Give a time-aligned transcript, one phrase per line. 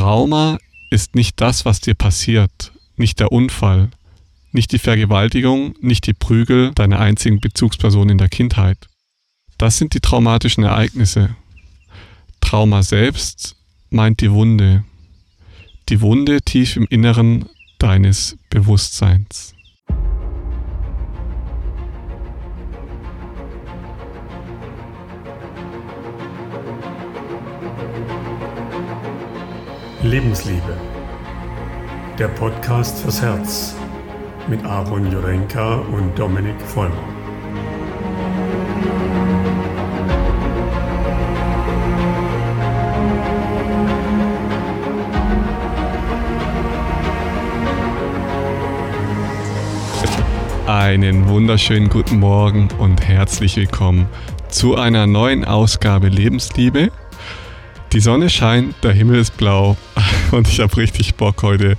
[0.00, 0.56] Trauma
[0.88, 3.90] ist nicht das, was dir passiert, nicht der Unfall,
[4.50, 8.78] nicht die Vergewaltigung, nicht die Prügel deiner einzigen Bezugsperson in der Kindheit.
[9.58, 11.36] Das sind die traumatischen Ereignisse.
[12.40, 13.56] Trauma selbst
[13.90, 14.84] meint die Wunde.
[15.90, 17.44] Die Wunde tief im Inneren
[17.78, 19.54] deines Bewusstseins.
[30.02, 30.78] Lebensliebe.
[32.18, 33.76] Der Podcast fürs Herz
[34.48, 36.94] mit Aaron Jurenka und Dominik Vollmer.
[50.66, 54.08] Einen wunderschönen guten Morgen und herzlich willkommen
[54.48, 56.90] zu einer neuen Ausgabe Lebensliebe.
[57.92, 59.76] Die Sonne scheint, der Himmel ist blau
[60.30, 61.76] und ich habe richtig Bock heute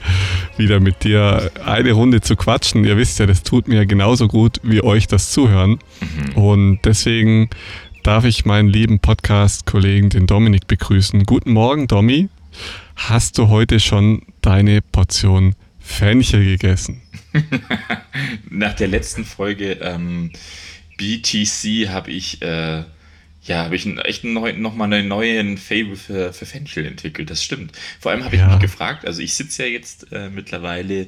[0.57, 2.83] wieder mit dir eine Runde zu quatschen.
[2.83, 5.79] Ihr wisst ja, das tut mir genauso gut wie euch das Zuhören.
[6.01, 6.33] Mhm.
[6.35, 7.49] Und deswegen
[8.03, 11.23] darf ich meinen lieben Podcast-Kollegen, den Dominik, begrüßen.
[11.23, 12.27] Guten Morgen, Domi.
[12.97, 17.01] Hast du heute schon deine Portion Fenchel gegessen?
[18.49, 20.31] Nach der letzten Folge ähm,
[20.97, 22.41] BTC habe ich...
[22.41, 22.83] Äh
[23.43, 27.43] ja, habe ich einen, echt neu, nochmal einen neuen Fable für, für Fenchel entwickelt, das
[27.43, 27.71] stimmt.
[27.99, 28.49] Vor allem habe ich ja.
[28.49, 31.07] mich gefragt, also ich sitze ja jetzt äh, mittlerweile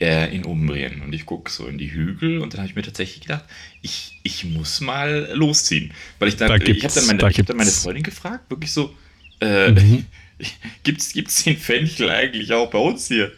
[0.00, 2.82] äh, in Umbrien und ich gucke so in die Hügel und dann habe ich mir
[2.82, 3.44] tatsächlich gedacht,
[3.82, 5.92] ich, ich muss mal losziehen.
[6.18, 8.72] Weil ich dann, da ich habe dann, meine, da hab dann meine Freundin gefragt, wirklich
[8.72, 8.94] so,
[9.40, 10.06] äh, mhm.
[10.82, 13.32] gibt's, gibt's den Fenchel eigentlich auch bei uns hier?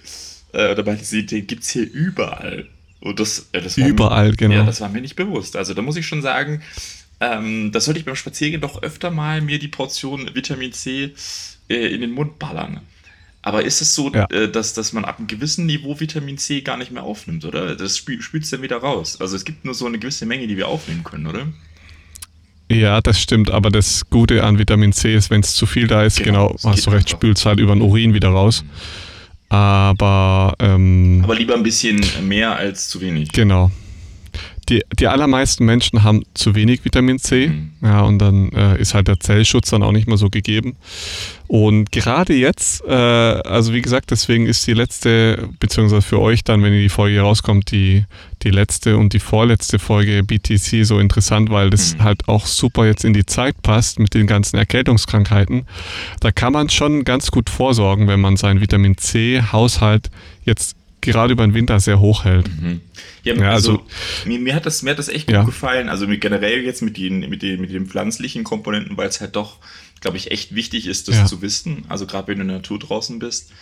[0.53, 2.67] Äh, oder meinte sie, den gibt es hier überall.
[3.01, 4.55] Und das, äh, das überall, mir, genau.
[4.57, 5.57] Ja, das war mir nicht bewusst.
[5.57, 6.63] Also da muss ich schon sagen,
[7.21, 11.13] ähm, da sollte ich beim Spaziergehen doch öfter mal mir die Portion Vitamin C
[11.69, 12.81] äh, in den Mund ballern.
[13.43, 14.27] Aber ist es so, ja.
[14.31, 17.75] äh, dass, dass man ab einem gewissen Niveau Vitamin C gar nicht mehr aufnimmt, oder?
[17.75, 19.21] Das spült es dann wieder raus.
[19.21, 21.47] Also es gibt nur so eine gewisse Menge, die wir aufnehmen können, oder?
[22.71, 26.05] Ja, das stimmt, aber das Gute an Vitamin C ist, wenn es zu viel da
[26.05, 28.62] ist, genau, genau hast du recht, spült es halt über den Urin wieder raus.
[28.62, 28.71] Mhm.
[29.49, 33.33] Aber ähm, aber lieber ein bisschen mehr als zu wenig.
[33.33, 33.73] Genau
[34.70, 37.48] die, die allermeisten Menschen haben zu wenig Vitamin C.
[37.48, 37.70] Mhm.
[37.82, 40.76] Ja, und dann äh, ist halt der Zellschutz dann auch nicht mehr so gegeben.
[41.48, 46.62] Und gerade jetzt, äh, also wie gesagt, deswegen ist die letzte, beziehungsweise für euch dann,
[46.62, 48.04] wenn die Folge rauskommt, die,
[48.42, 52.04] die letzte und die vorletzte Folge BTC so interessant, weil das mhm.
[52.04, 55.66] halt auch super jetzt in die Zeit passt mit den ganzen Erkältungskrankheiten.
[56.20, 60.10] Da kann man schon ganz gut vorsorgen, wenn man seinen Vitamin C-Haushalt
[60.44, 62.49] jetzt gerade über den Winter sehr hoch hält.
[62.49, 62.81] Mhm.
[63.22, 63.84] Ja, ja, also, also
[64.27, 65.43] mir, mir, hat das, mir hat das echt gut ja.
[65.44, 65.88] gefallen.
[65.88, 69.59] Also generell jetzt mit den, mit den, mit den pflanzlichen Komponenten, weil es halt doch,
[70.00, 71.84] glaube ich, echt wichtig ist, das zu wissen.
[71.88, 73.53] Also gerade wenn du in der Natur draußen bist.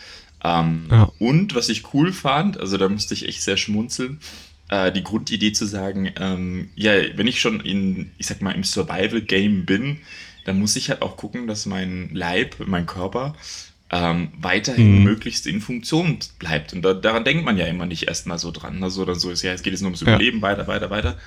[0.45, 0.87] Ähm.
[1.19, 4.21] Und was ich cool fand, also da musste ich echt sehr schmunzeln,
[4.69, 8.65] äh, die Grundidee zu sagen, ähm, ja, wenn ich schon in, ich sag mal, im
[8.65, 9.99] Survival-Game bin,
[10.45, 13.35] dann muss ich halt auch gucken, dass mein Leib, mein Körper
[13.91, 15.05] ähm, weiterhin mhm.
[15.05, 16.73] möglichst in Funktion bleibt.
[16.73, 18.83] Und da, daran denkt man ja immer nicht erstmal so dran.
[18.83, 20.43] Also dann so ist ja, es geht jetzt nur ums Überleben, ja.
[20.43, 21.19] weiter, weiter, weiter.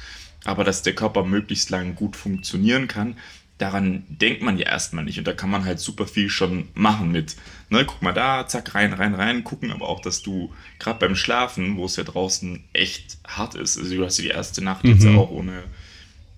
[0.43, 3.15] Aber dass der Körper möglichst lang gut funktionieren kann,
[3.57, 5.19] daran denkt man ja erstmal nicht.
[5.19, 7.35] Und da kann man halt super viel schon machen mit,
[7.69, 11.15] ne, guck mal da, zack, rein, rein, rein, gucken aber auch, dass du gerade beim
[11.15, 14.83] Schlafen, wo es ja draußen echt hart ist, also du hast ja die erste Nacht
[14.83, 14.91] mhm.
[14.91, 15.63] jetzt auch ohne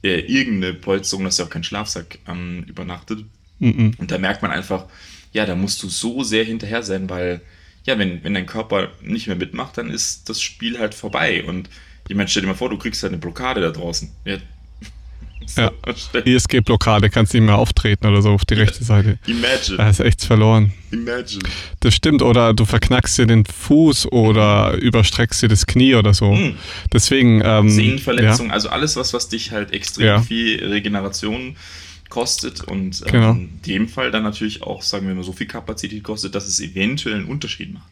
[0.04, 3.24] äh, irgendeine Polsterung, dass ja auch kein Schlafsack ähm, übernachtet.
[3.60, 3.94] Mhm.
[3.98, 4.88] Und da merkt man einfach,
[5.34, 7.42] ja, da musst du so sehr hinterher sein, weil,
[7.86, 11.44] ja, wenn, wenn dein Körper nicht mehr mitmacht, dann ist das Spiel halt vorbei.
[11.44, 11.70] Und
[12.08, 14.10] ich meine, stell dir mal vor, du kriegst halt eine Blockade da draußen.
[14.26, 14.38] Ja.
[15.58, 15.72] Ja.
[16.24, 19.20] ISG-Blockade, kannst nicht mehr auftreten oder so auf die rechte Seite.
[19.28, 19.76] Imagine.
[19.76, 20.72] Da ist echt verloren.
[20.90, 21.44] Imagine.
[21.82, 26.32] Das stimmt, oder du verknackst dir den Fuß oder überstreckst dir das Knie oder so.
[26.32, 26.56] Mhm.
[26.94, 27.42] Deswegen.
[27.44, 28.54] Ähm, Sehnenverletzung, ja.
[28.54, 30.22] also alles, was, was dich halt extrem ja.
[30.22, 31.58] viel Regeneration
[32.14, 33.32] kostet und ähm, genau.
[33.32, 36.60] in dem Fall dann natürlich auch, sagen wir mal, so viel Kapazität kostet, dass es
[36.60, 37.90] eventuell einen Unterschied macht.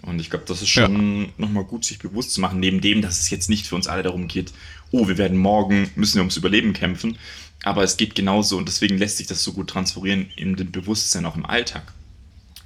[0.00, 1.28] Und ich glaube, das ist schon ja.
[1.38, 4.04] nochmal gut, sich bewusst zu machen, neben dem, dass es jetzt nicht für uns alle
[4.04, 4.52] darum geht,
[4.92, 7.18] oh, wir werden morgen, müssen wir ums Überleben kämpfen.
[7.64, 11.26] Aber es geht genauso und deswegen lässt sich das so gut transferieren in den Bewusstsein
[11.26, 11.92] auch im Alltag.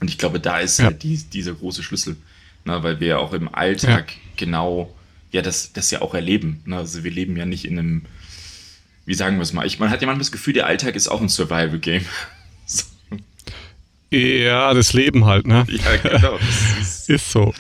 [0.00, 0.86] Und ich glaube, da ist ja.
[0.86, 2.16] halt die, dieser große Schlüssel,
[2.66, 4.18] ne, weil wir auch im Alltag ja.
[4.36, 4.94] genau
[5.32, 6.60] ja das, das ja auch erleben.
[6.66, 6.76] Ne?
[6.76, 8.02] Also wir leben ja nicht in einem
[9.06, 11.08] wie sagen wir es mal, ich, man hat ja manchmal das Gefühl, der Alltag ist
[11.08, 12.04] auch ein Survival-Game.
[12.66, 12.84] so.
[14.10, 15.66] Ja, das Leben halt, ne?
[15.70, 16.38] Ja, genau.
[16.80, 17.52] Ist, ist, so.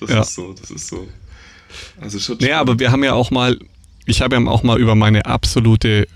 [0.00, 0.20] Das ja.
[0.20, 1.06] ist so, das ist so.
[2.00, 2.38] Also schon.
[2.40, 3.58] Nee, aber wir haben ja auch mal,
[4.06, 6.08] ich habe ja auch mal über meine absolute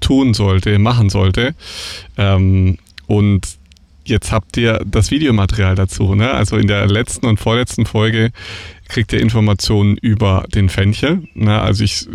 [0.00, 1.54] tun sollte, machen sollte.
[2.16, 3.59] Ähm, und
[4.10, 6.14] jetzt habt ihr das Videomaterial dazu.
[6.14, 6.30] Ne?
[6.30, 8.32] Also in der letzten und vorletzten Folge
[8.88, 11.22] kriegt ihr Informationen über den Fenchel.
[11.34, 11.60] Ne?
[11.60, 12.08] Also ich,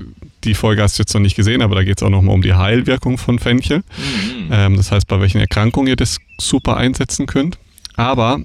[0.44, 2.42] die Folge hast du jetzt noch nicht gesehen, aber da geht es auch nochmal um
[2.42, 3.80] die Heilwirkung von Fenchel.
[3.80, 4.50] Mhm.
[4.52, 7.58] Ähm, das heißt, bei welchen Erkrankungen ihr das super einsetzen könnt.
[7.96, 8.40] Aber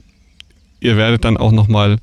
[0.81, 1.99] ihr werdet dann auch nochmal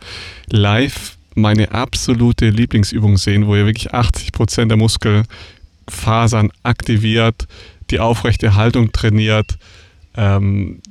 [0.50, 7.48] live meine absolute Lieblingsübung sehen, wo ihr wirklich 80 Prozent der Muskelfasern aktiviert,
[7.90, 9.58] die aufrechte Haltung trainiert,
[10.16, 10.82] ähm,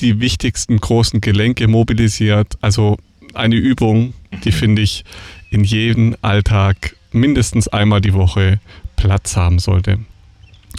[0.00, 2.58] die wichtigsten großen Gelenke mobilisiert.
[2.60, 2.98] Also
[3.34, 4.14] eine Übung,
[4.44, 4.54] die mhm.
[4.54, 5.04] finde ich
[5.50, 8.60] in jedem Alltag mindestens einmal die Woche
[8.96, 9.98] Platz haben sollte.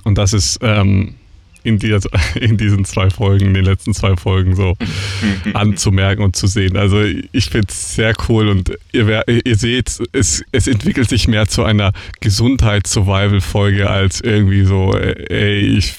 [0.04, 1.16] Und das ist ähm,
[1.64, 1.98] in, die,
[2.40, 4.76] in diesen zwei Folgen, in den letzten zwei Folgen so
[5.54, 6.78] anzumerken und zu sehen.
[6.78, 11.48] Also ich finde es sehr cool und ihr, ihr seht, es, es entwickelt sich mehr
[11.48, 11.92] zu einer
[12.22, 15.96] Gesundheits-Survival-Folge als irgendwie so, ey, ich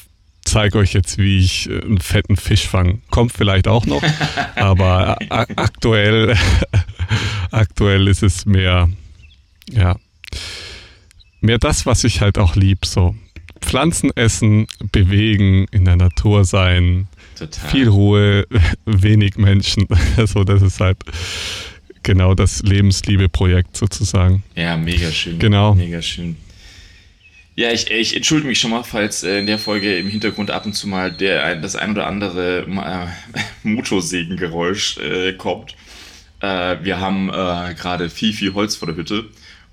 [0.48, 2.98] zeige euch jetzt, wie ich einen fetten Fisch fange.
[3.10, 4.02] Kommt vielleicht auch noch,
[4.56, 6.36] aber aktuell,
[7.50, 8.88] aktuell ist es mehr,
[9.70, 9.96] ja,
[11.40, 13.14] mehr das, was ich halt auch lieb, so
[13.60, 17.08] Pflanzen essen, bewegen, in der Natur sein,
[17.38, 17.70] Total.
[17.70, 18.46] viel Ruhe,
[18.86, 19.86] wenig Menschen.
[20.16, 20.98] Also das ist halt
[22.02, 24.42] genau das Lebensliebe-Projekt sozusagen.
[24.54, 25.38] Ja, mega schön.
[25.38, 25.74] Genau.
[25.74, 26.36] Mega schön.
[27.58, 30.64] Ja, ich, ich entschuldige mich schon mal, falls äh, in der Folge im Hintergrund ab
[30.64, 33.38] und zu mal der, das ein oder andere äh,
[33.68, 35.74] Motorsägengeräusch äh, kommt.
[36.38, 39.24] Äh, wir haben äh, gerade viel, viel Holz vor der Hütte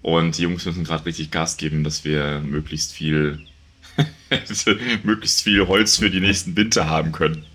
[0.02, 3.42] und die Jungs müssen gerade richtig Gas geben, dass wir möglichst viel
[5.04, 7.46] möglichst viel Holz für die nächsten Winter haben können.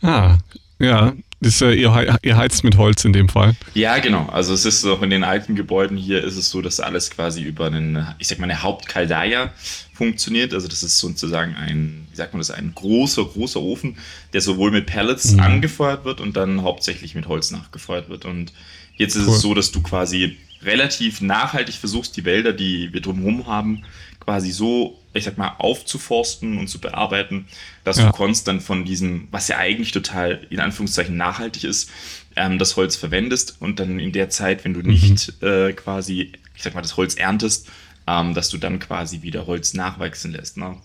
[0.00, 0.38] Ah,
[0.78, 1.12] ja.
[1.40, 3.54] Das, äh, ihr, ihr heizt mit Holz in dem Fall.
[3.74, 4.26] Ja, genau.
[4.32, 7.42] Also es ist auch in den alten Gebäuden hier ist es so, dass alles quasi
[7.42, 9.52] über einen, ich sag mal, eine Hauptkaldaya
[9.92, 10.54] funktioniert.
[10.54, 13.96] Also das ist sozusagen ein, wie sagt man das, ein großer, großer Ofen,
[14.32, 15.40] der sowohl mit Pellets mhm.
[15.40, 18.24] angefeuert wird und dann hauptsächlich mit Holz nachgefeuert wird.
[18.24, 18.52] Und
[18.96, 19.34] jetzt ist cool.
[19.34, 23.82] es so, dass du quasi relativ nachhaltig versuchst, die Wälder, die wir drumherum haben,
[24.20, 27.46] quasi so, ich sag mal, aufzuforsten und zu bearbeiten,
[27.84, 28.06] dass ja.
[28.06, 31.90] du konstant von diesem, was ja eigentlich total in Anführungszeichen nachhaltig ist,
[32.36, 34.88] ähm, das Holz verwendest und dann in der Zeit, wenn du mhm.
[34.88, 37.68] nicht äh, quasi, ich sag mal, das Holz erntest,
[38.06, 40.56] ähm, dass du dann quasi wieder Holz nachwachsen lässt.
[40.56, 40.76] Ne?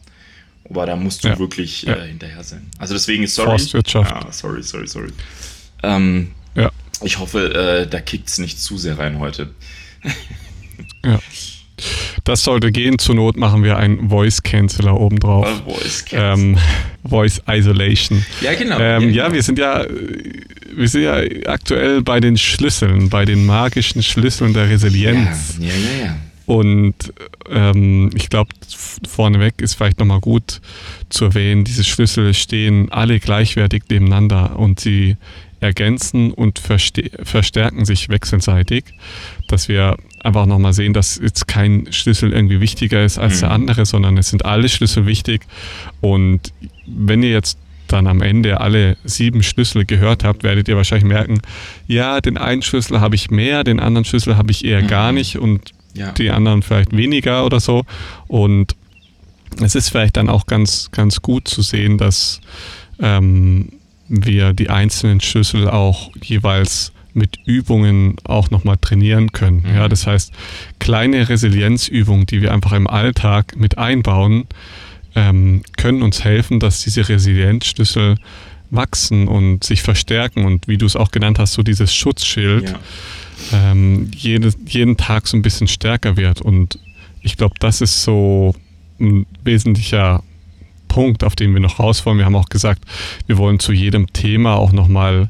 [0.69, 1.39] Aber da musst du ja.
[1.39, 1.95] wirklich ja.
[1.95, 2.69] Äh, hinterher sein.
[2.77, 3.49] Also deswegen, sorry.
[3.49, 4.11] Forstwirtschaft.
[4.11, 5.11] Ja, sorry, sorry, sorry.
[5.81, 6.71] Ähm, ja.
[7.01, 9.49] Ich hoffe, äh, da kickt es nicht zu sehr rein heute.
[11.03, 11.19] ja.
[12.29, 12.99] Das sollte gehen.
[12.99, 15.47] Zur Not machen wir einen Voice Canceller obendrauf.
[15.65, 16.57] Oh, Voice, ähm,
[17.03, 18.23] Voice Isolation.
[18.41, 18.77] Ja, genau.
[18.79, 19.13] Ähm, ja, genau.
[19.13, 19.83] ja, wir sind ja,
[20.75, 21.15] wir sind ja
[21.51, 25.57] aktuell bei den Schlüsseln, bei den magischen Schlüsseln der Resilienz.
[25.59, 26.05] Ja, ja, ja.
[26.05, 26.15] ja.
[26.45, 27.13] Und
[27.49, 28.51] ähm, ich glaube,
[29.07, 30.61] vorneweg ist vielleicht nochmal gut
[31.09, 35.17] zu erwähnen, diese Schlüssel stehen alle gleichwertig nebeneinander und sie
[35.61, 38.85] ergänzen und verstärken sich wechselseitig,
[39.47, 43.39] dass wir einfach nochmal sehen, dass jetzt kein Schlüssel irgendwie wichtiger ist als mhm.
[43.41, 45.41] der andere, sondern es sind alle Schlüssel wichtig.
[46.01, 46.53] Und
[46.85, 47.57] wenn ihr jetzt
[47.87, 51.41] dann am Ende alle sieben Schlüssel gehört habt, werdet ihr wahrscheinlich merken,
[51.87, 54.87] ja, den einen Schlüssel habe ich mehr, den anderen Schlüssel habe ich eher mhm.
[54.87, 56.11] gar nicht und ja.
[56.11, 57.83] die anderen vielleicht weniger oder so.
[58.27, 58.75] Und
[59.61, 62.41] es ist vielleicht dann auch ganz, ganz gut zu sehen, dass
[62.99, 63.69] ähm,
[64.07, 69.63] wir die einzelnen Schlüssel auch jeweils mit Übungen auch nochmal trainieren können.
[69.67, 69.75] Mhm.
[69.75, 70.31] Ja, das heißt,
[70.79, 74.45] kleine Resilienzübungen, die wir einfach im Alltag mit einbauen,
[75.15, 78.15] ähm, können uns helfen, dass diese Resilienzschlüssel
[78.71, 82.75] wachsen und sich verstärken und wie du es auch genannt hast, so dieses Schutzschild
[83.51, 83.71] ja.
[83.71, 86.41] ähm, jede, jeden Tag so ein bisschen stärker wird.
[86.41, 86.77] Und
[87.21, 88.53] ich glaube, das ist so
[88.99, 90.23] ein wesentlicher
[90.87, 92.17] Punkt, auf den wir noch raus wollen.
[92.17, 92.83] Wir haben auch gesagt,
[93.27, 95.29] wir wollen zu jedem Thema auch nochmal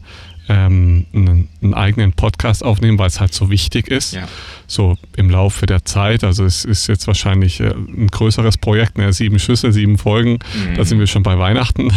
[0.50, 4.14] ähm, einen, einen, eigenen Podcast aufnehmen, weil es halt so wichtig ist.
[4.14, 4.28] Ja.
[4.68, 6.24] So im Laufe der Zeit.
[6.24, 9.14] Also es ist jetzt wahrscheinlich äh, ein größeres Projekt, ne?
[9.14, 10.40] sieben Schüsse, sieben Folgen.
[10.54, 10.76] Mhm.
[10.76, 11.86] Da sind wir schon bei Weihnachten.
[11.86, 11.92] Mhm.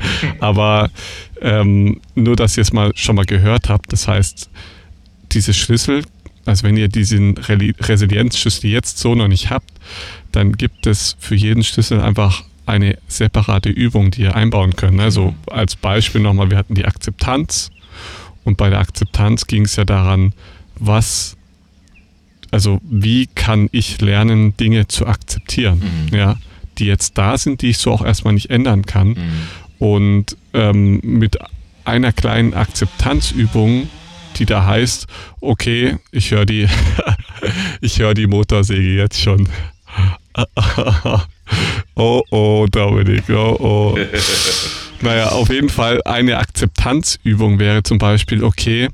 [0.40, 0.90] Aber
[1.40, 3.92] ähm, nur, dass ihr es mal schon mal gehört habt.
[3.92, 4.50] Das heißt,
[5.30, 6.02] diese Schlüssel,
[6.44, 9.70] also wenn ihr diesen Resilienzschlüssel jetzt so noch nicht habt,
[10.32, 15.00] dann gibt es für jeden Schlüssel einfach eine separate Übung, die ihr einbauen könnt.
[15.00, 15.36] Also mhm.
[15.46, 17.70] als Beispiel nochmal, wir hatten die Akzeptanz
[18.44, 20.32] und bei der Akzeptanz ging es ja daran,
[20.76, 21.36] was,
[22.50, 26.16] also wie kann ich lernen, Dinge zu akzeptieren, mhm.
[26.16, 26.36] ja,
[26.78, 29.08] die jetzt da sind, die ich so auch erstmal nicht ändern kann.
[29.08, 29.16] Mhm.
[29.78, 31.38] Und ähm, mit
[31.84, 33.88] einer kleinen Akzeptanzübung,
[34.36, 35.06] die da heißt,
[35.40, 36.68] okay, ich höre die,
[37.80, 39.48] ich höre die Motorsäge jetzt schon.
[41.94, 43.98] Oh oh, Dominik, oh oh.
[45.02, 48.88] naja, auf jeden Fall eine Akzeptanzübung wäre zum Beispiel, okay,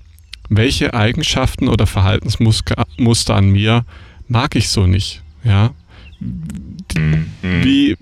[0.48, 3.84] welche Eigenschaften oder Verhaltensmuster an mir
[4.26, 5.22] mag ich so nicht?
[5.44, 5.74] Ja.
[6.20, 7.26] Mhm.
[7.42, 7.96] Wie,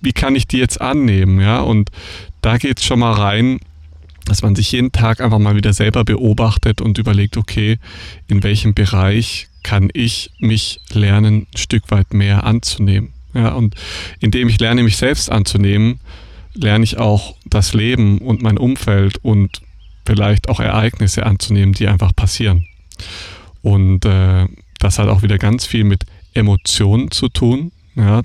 [0.00, 1.40] wie kann ich die jetzt annehmen?
[1.40, 1.90] Ja, und
[2.40, 3.60] da geht es schon mal rein,
[4.24, 7.78] dass man sich jeden Tag einfach mal wieder selber beobachtet und überlegt, okay,
[8.28, 13.12] in welchem Bereich kann ich mich lernen, ein Stück weit mehr anzunehmen.
[13.34, 13.74] Ja, und
[14.18, 16.00] indem ich lerne, mich selbst anzunehmen,
[16.54, 19.62] lerne ich auch das Leben und mein Umfeld und
[20.04, 22.66] vielleicht auch Ereignisse anzunehmen, die einfach passieren.
[23.62, 24.46] Und äh,
[24.78, 28.22] das hat auch wieder ganz viel mit Emotionen zu tun, ja,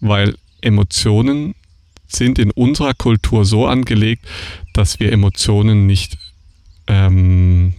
[0.00, 1.54] weil Emotionen
[2.06, 4.26] sind in unserer Kultur so angelegt,
[4.72, 6.18] dass wir Emotionen nicht,
[6.86, 7.74] ähm,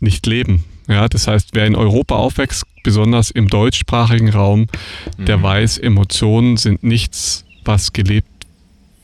[0.00, 0.64] nicht leben.
[0.88, 4.68] Ja, das heißt, wer in Europa aufwächst, besonders im deutschsprachigen Raum,
[5.18, 5.24] mhm.
[5.24, 8.28] der weiß, Emotionen sind nichts, was gelebt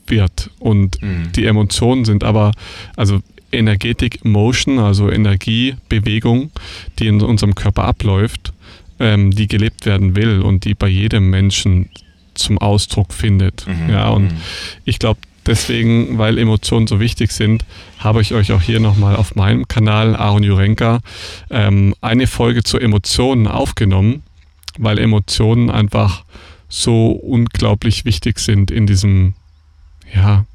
[0.07, 0.51] wird.
[0.61, 1.33] Und mhm.
[1.35, 2.53] die Emotionen sind aber,
[2.95, 3.21] also
[3.51, 6.53] Energetic Motion, also Energie, Bewegung,
[7.01, 8.53] die in unserem Körper abläuft,
[9.01, 11.89] ähm, die gelebt werden will und die bei jedem Menschen
[12.35, 13.67] zum Ausdruck findet.
[13.67, 13.91] Mhm.
[13.91, 14.41] Ja, und mhm.
[14.85, 15.21] ich glaube,
[15.51, 17.65] deswegen, weil Emotionen so wichtig sind,
[17.99, 21.01] habe ich euch auch hier nochmal auf meinem Kanal Aaron Jurenka
[21.51, 24.23] ähm, eine Folge zu Emotionen aufgenommen,
[24.79, 26.25] weil Emotionen einfach
[26.69, 29.35] so unglaublich wichtig sind in diesem,
[30.15, 30.47] ja,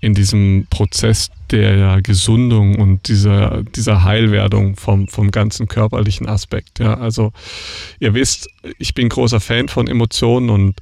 [0.00, 6.78] in diesem Prozess der Gesundung und dieser, dieser Heilwerdung vom, vom ganzen körperlichen Aspekt.
[6.78, 7.32] Ja, also
[7.98, 10.76] ihr wisst, ich bin großer Fan von Emotionen und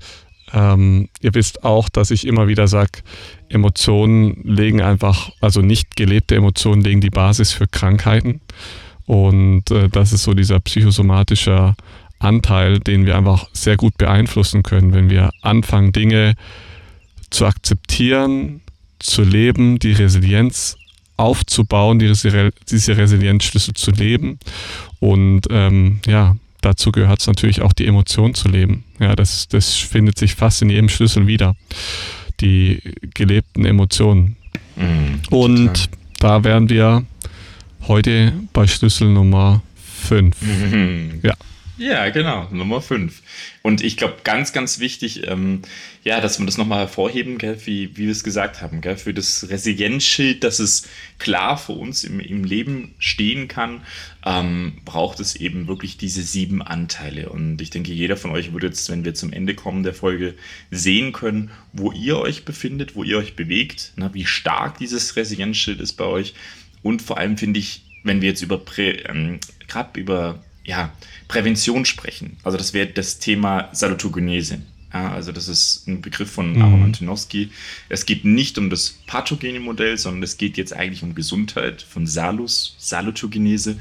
[0.53, 3.01] ähm, ihr wisst auch, dass ich immer wieder sage,
[3.49, 8.41] Emotionen legen einfach, also nicht gelebte Emotionen legen die Basis für Krankheiten.
[9.07, 11.75] Und äh, das ist so dieser psychosomatische
[12.19, 16.35] Anteil, den wir einfach sehr gut beeinflussen können, wenn wir anfangen, Dinge
[17.31, 18.63] zu akzeptieren,
[18.99, 20.77] zu leben, die Resilienz
[21.17, 22.53] aufzubauen, diese,
[22.97, 24.39] Resilienzschlüssel zu leben.
[25.01, 26.37] Und ähm, ja,
[26.67, 28.83] dazu gehört es natürlich auch die Emotion zu leben.
[28.99, 31.55] Ja, das, das findet sich fast in jedem Schlüssel wieder.
[32.41, 32.83] Die
[33.15, 34.37] gelebten Emotionen.
[34.75, 37.05] Mhm, Und da wären wir
[37.87, 39.63] heute bei Schlüssel Nummer
[40.03, 40.37] 5.
[40.43, 41.21] Mhm.
[41.23, 41.35] Ja.
[41.79, 43.21] Ja, genau, Nummer 5.
[43.61, 45.61] Und ich glaube, ganz, ganz wichtig, ähm,
[46.05, 49.13] ja, dass wir das nochmal hervorheben, gell, wie, wie wir es gesagt haben, gell, für
[49.13, 53.83] das Resilienzschild, dass es klar für uns im, im Leben stehen kann,
[54.25, 57.29] ähm, braucht es eben wirklich diese sieben Anteile.
[57.29, 60.35] Und ich denke, jeder von euch würde jetzt, wenn wir zum Ende kommen der Folge,
[60.71, 65.81] sehen können, wo ihr euch befindet, wo ihr euch bewegt, na, wie stark dieses Resilienzschild
[65.81, 66.33] ist bei euch.
[66.83, 70.93] Und vor allem finde ich, wenn wir jetzt über, ähm, gerade über, ja,
[71.29, 72.37] Prävention sprechen.
[72.43, 74.61] Also das wäre das Thema Salutogenese.
[74.93, 76.63] Ja, also das ist ein Begriff von mhm.
[76.63, 77.51] Aaron Antonowski.
[77.89, 82.07] Es geht nicht um das pathogene Modell, sondern es geht jetzt eigentlich um Gesundheit von
[82.07, 83.79] Salus, Salutogenese.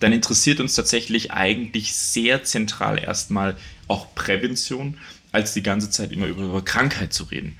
[0.00, 4.98] Dann interessiert uns tatsächlich eigentlich sehr zentral erstmal auch Prävention,
[5.32, 7.56] als die ganze Zeit immer über, über Krankheit zu reden.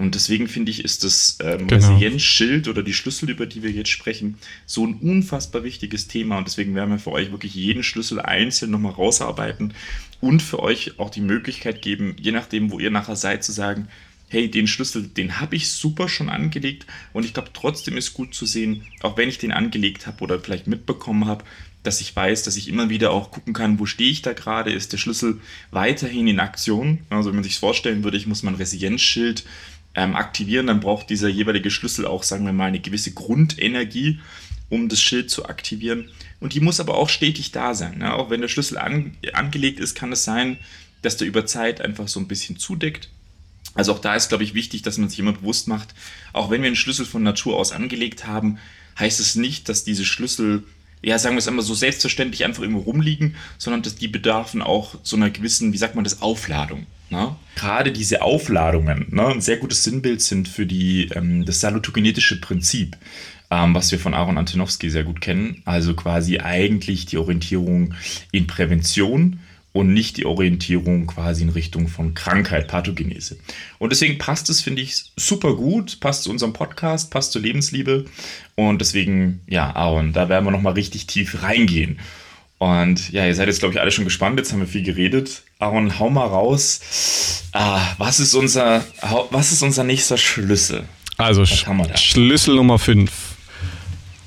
[0.00, 1.74] Und deswegen finde ich, ist das ähm, genau.
[1.74, 6.38] Resilienzschild oder die Schlüssel, über die wir jetzt sprechen, so ein unfassbar wichtiges Thema.
[6.38, 9.74] Und deswegen werden wir für euch wirklich jeden Schlüssel einzeln nochmal rausarbeiten
[10.22, 13.88] und für euch auch die Möglichkeit geben, je nachdem, wo ihr nachher seid, zu sagen,
[14.28, 18.34] hey, den Schlüssel, den habe ich super schon angelegt und ich glaube, trotzdem ist gut
[18.34, 21.44] zu sehen, auch wenn ich den angelegt habe oder vielleicht mitbekommen habe,
[21.82, 24.72] dass ich weiß, dass ich immer wieder auch gucken kann, wo stehe ich da gerade,
[24.72, 25.40] ist der Schlüssel
[25.72, 27.00] weiterhin in Aktion.
[27.10, 29.44] Also wenn man sich vorstellen würde, ich muss mein Resilienzschild
[29.94, 34.20] ähm, aktivieren, dann braucht dieser jeweilige Schlüssel auch, sagen wir mal, eine gewisse Grundenergie,
[34.68, 36.10] um das Schild zu aktivieren.
[36.38, 37.98] Und die muss aber auch stetig da sein.
[37.98, 38.14] Ne?
[38.14, 40.58] Auch wenn der Schlüssel an, angelegt ist, kann es sein,
[41.02, 43.08] dass der über Zeit einfach so ein bisschen zudeckt.
[43.74, 45.94] Also auch da ist, glaube ich, wichtig, dass man sich immer bewusst macht,
[46.32, 48.58] auch wenn wir einen Schlüssel von Natur aus angelegt haben,
[48.98, 50.64] heißt es nicht, dass diese Schlüssel,
[51.02, 54.96] ja, sagen wir es einmal so selbstverständlich einfach irgendwo rumliegen, sondern dass die bedarfen auch
[55.02, 56.86] so einer gewissen, wie sagt man das, Aufladung.
[57.10, 57.36] Ne?
[57.56, 62.96] Gerade diese Aufladungen, ne, ein sehr gutes Sinnbild sind für die, ähm, das salutogenetische Prinzip,
[63.50, 65.62] ähm, was wir von Aaron Antonowski sehr gut kennen.
[65.64, 67.94] Also quasi eigentlich die Orientierung
[68.30, 69.40] in Prävention
[69.72, 73.38] und nicht die Orientierung quasi in Richtung von Krankheit, Pathogenese.
[73.78, 78.04] Und deswegen passt es, finde ich, super gut, passt zu unserem Podcast, passt zur Lebensliebe.
[78.56, 81.98] Und deswegen, ja, Aaron, da werden wir nochmal richtig tief reingehen.
[82.60, 84.38] Und ja, ihr seid jetzt, glaube ich, alle schon gespannt.
[84.38, 85.44] Jetzt haben wir viel geredet.
[85.60, 87.42] Aaron, hau mal raus.
[87.52, 88.84] Ah, was, ist unser,
[89.30, 90.84] was ist unser nächster Schlüssel?
[91.16, 93.10] Also Schlüssel Nummer 5.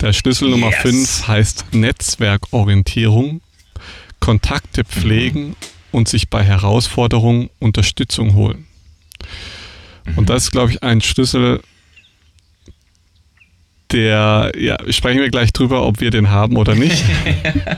[0.01, 0.57] Der Schlüssel yes.
[0.57, 3.41] Nummer 5 heißt Netzwerkorientierung,
[4.19, 5.55] Kontakte pflegen mhm.
[5.91, 8.65] und sich bei Herausforderungen Unterstützung holen.
[10.05, 10.17] Mhm.
[10.17, 11.61] Und das ist, glaube ich, ein Schlüssel,
[13.93, 17.03] der, ja, sprechen wir gleich drüber, ob wir den haben oder nicht.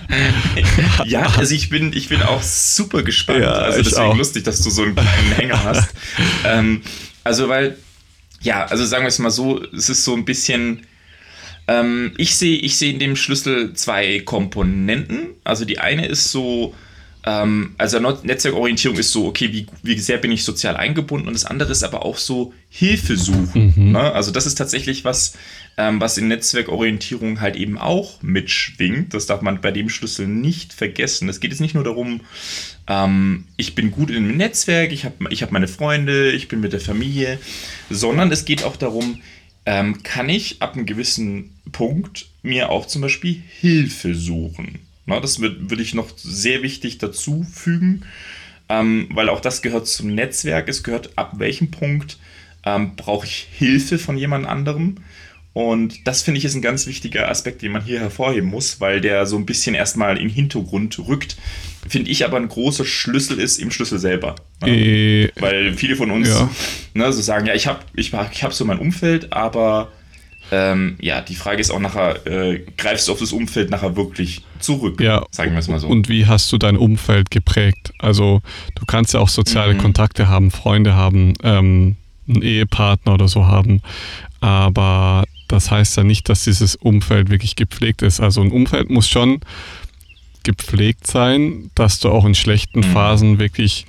[1.06, 3.42] ja, also ich bin, ich bin auch super gespannt.
[3.42, 4.18] Ja, also deswegen auch.
[4.18, 5.94] lustig, dass du so einen kleinen Hänger hast.
[6.46, 6.82] ähm,
[7.24, 7.78] also, weil,
[8.42, 10.88] ja, also sagen wir es mal so, es ist so ein bisschen.
[11.68, 15.30] Ähm, ich sehe ich seh in dem Schlüssel zwei Komponenten.
[15.44, 16.76] Also die eine ist so,
[17.26, 21.46] ähm, also Netzwerkorientierung ist so, okay, wie, wie sehr bin ich sozial eingebunden und das
[21.46, 23.74] andere ist aber auch so Hilfe suchen.
[23.76, 23.92] Mhm.
[23.94, 24.00] Ne?
[24.14, 25.34] Also das ist tatsächlich was,
[25.76, 29.16] ähm, was in Netzwerkorientierung halt eben auch mitschwingt.
[29.16, 31.28] Das darf man bei dem Schlüssel nicht vergessen.
[31.28, 32.22] Es geht jetzt nicht nur darum,
[32.88, 36.74] ähm, ich bin gut im Netzwerk, ich habe ich hab meine Freunde, ich bin mit
[36.74, 37.40] der Familie,
[37.90, 39.22] sondern es geht auch darum,
[39.66, 44.85] ähm, kann ich ab einem gewissen Punkt mir auch zum Beispiel Hilfe suchen.
[45.06, 48.06] Na, das würde ich noch sehr wichtig dazu fügen,
[48.70, 50.68] ähm, weil auch das gehört zum Netzwerk.
[50.68, 52.18] Es gehört ab welchem Punkt
[52.66, 54.98] ähm, brauche ich Hilfe von jemand anderem.
[55.54, 59.00] Und das finde ich ist ein ganz wichtiger Aspekt, den man hier hervorheben muss, weil
[59.00, 61.38] der so ein bisschen erstmal in den Hintergrund rückt.
[61.88, 64.36] Finde ich aber ein großer Schlüssel ist im Schlüssel selber.
[64.66, 66.50] Äh, weil viele von uns ja.
[66.94, 69.94] ne, so sagen, ja, ich habe ich, ich hab so mein Umfeld, aber
[70.52, 74.44] ähm, ja, die Frage ist auch nachher, äh, greifst du auf das Umfeld nachher wirklich
[74.60, 75.02] zurück?
[75.02, 75.88] Ja, sagen wir es mal so.
[75.88, 77.94] Und wie hast du dein Umfeld geprägt?
[78.00, 78.42] Also
[78.76, 79.80] du kannst ja auch soziale mhm.
[79.80, 81.96] Kontakte haben, Freunde haben, ähm,
[82.28, 83.82] einen Ehepartner oder so haben,
[84.40, 88.20] aber das heißt ja nicht, dass dieses Umfeld wirklich gepflegt ist.
[88.20, 89.42] Also ein Umfeld muss schon
[90.44, 92.84] gepflegt sein, dass du auch in schlechten mhm.
[92.84, 93.86] Phasen wirklich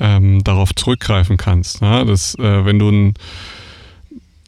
[0.00, 1.80] ähm, darauf zurückgreifen kannst.
[1.80, 2.04] Ne?
[2.06, 3.14] Das, äh, wenn du ein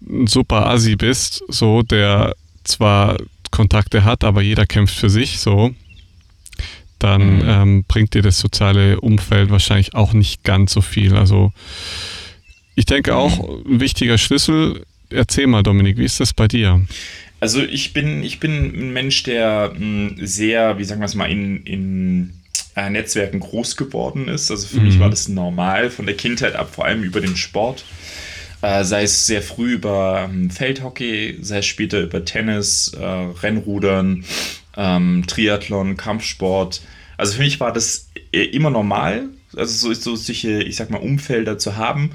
[0.08, 2.34] ein super Assi bist, so, der
[2.64, 3.16] zwar
[3.50, 5.74] Kontakte hat, aber jeder kämpft für sich, so,
[6.98, 7.42] dann mhm.
[7.46, 11.16] ähm, bringt dir das soziale Umfeld wahrscheinlich auch nicht ganz so viel.
[11.16, 11.52] Also
[12.74, 13.16] ich denke mhm.
[13.16, 16.82] auch, ein wichtiger Schlüssel, erzähl mal, Dominik, wie ist das bei dir?
[17.38, 21.14] Also ich bin, ich bin ein Mensch, der mh, hm, sehr, wie sagen wir es
[21.14, 22.32] mal, in, in
[22.76, 24.50] äh, Netzwerken groß geworden ist.
[24.50, 24.86] Also für mhm.
[24.86, 27.84] mich war das normal von der Kindheit ab, vor allem über den Sport.
[28.66, 34.24] Äh, sei es sehr früh über ähm, Feldhockey, sei es später über Tennis, äh, Rennrudern,
[34.76, 36.82] ähm, Triathlon, Kampfsport.
[37.16, 40.98] Also für mich war das äh, immer normal, also so, so solche, ich sag mal,
[40.98, 42.10] Umfelder zu haben.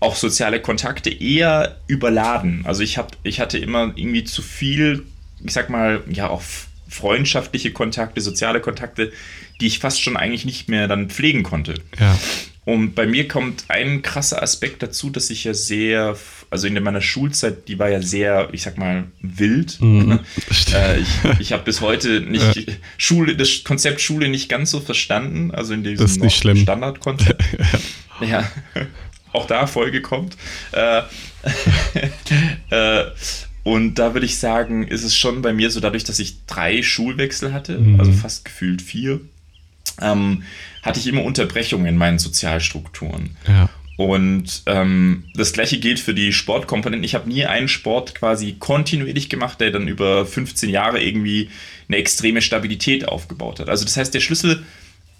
[0.00, 2.62] Auch soziale Kontakte eher überladen.
[2.64, 5.02] Also ich, hab, ich hatte immer irgendwie zu viel,
[5.44, 6.42] ich sag mal, ja, auch
[6.88, 9.12] freundschaftliche Kontakte, soziale Kontakte,
[9.60, 11.74] die ich fast schon eigentlich nicht mehr dann pflegen konnte.
[12.00, 12.18] Ja.
[12.64, 16.16] Und bei mir kommt ein krasser Aspekt dazu, dass ich ja sehr,
[16.48, 19.80] also in meiner Schulzeit, die war ja sehr, ich sag mal, wild.
[19.80, 20.20] Mhm.
[20.72, 21.08] äh, ich
[21.40, 22.74] ich habe bis heute nicht ja.
[22.98, 27.42] Schule, das Konzept Schule nicht ganz so verstanden, also in diesem Standardkonzept.
[28.20, 28.26] ja.
[28.28, 28.86] ja.
[29.32, 30.36] Auch da Folge kommt.
[30.70, 31.02] Äh,
[32.70, 33.10] äh,
[33.64, 36.82] und da würde ich sagen, ist es schon bei mir so, dadurch, dass ich drei
[36.82, 37.98] Schulwechsel hatte, mhm.
[37.98, 39.20] also fast gefühlt vier,
[40.00, 40.42] ähm,
[40.82, 43.36] hatte ich immer Unterbrechungen in meinen Sozialstrukturen.
[43.46, 43.68] Ja.
[43.96, 47.04] Und ähm, das gleiche gilt für die Sportkomponenten.
[47.04, 51.50] Ich habe nie einen Sport quasi kontinuierlich gemacht, der dann über 15 Jahre irgendwie
[51.88, 53.68] eine extreme Stabilität aufgebaut hat.
[53.68, 54.64] Also das heißt, der Schlüssel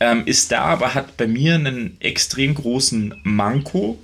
[0.00, 3.98] ähm, ist da, aber hat bei mir einen extrem großen Manko.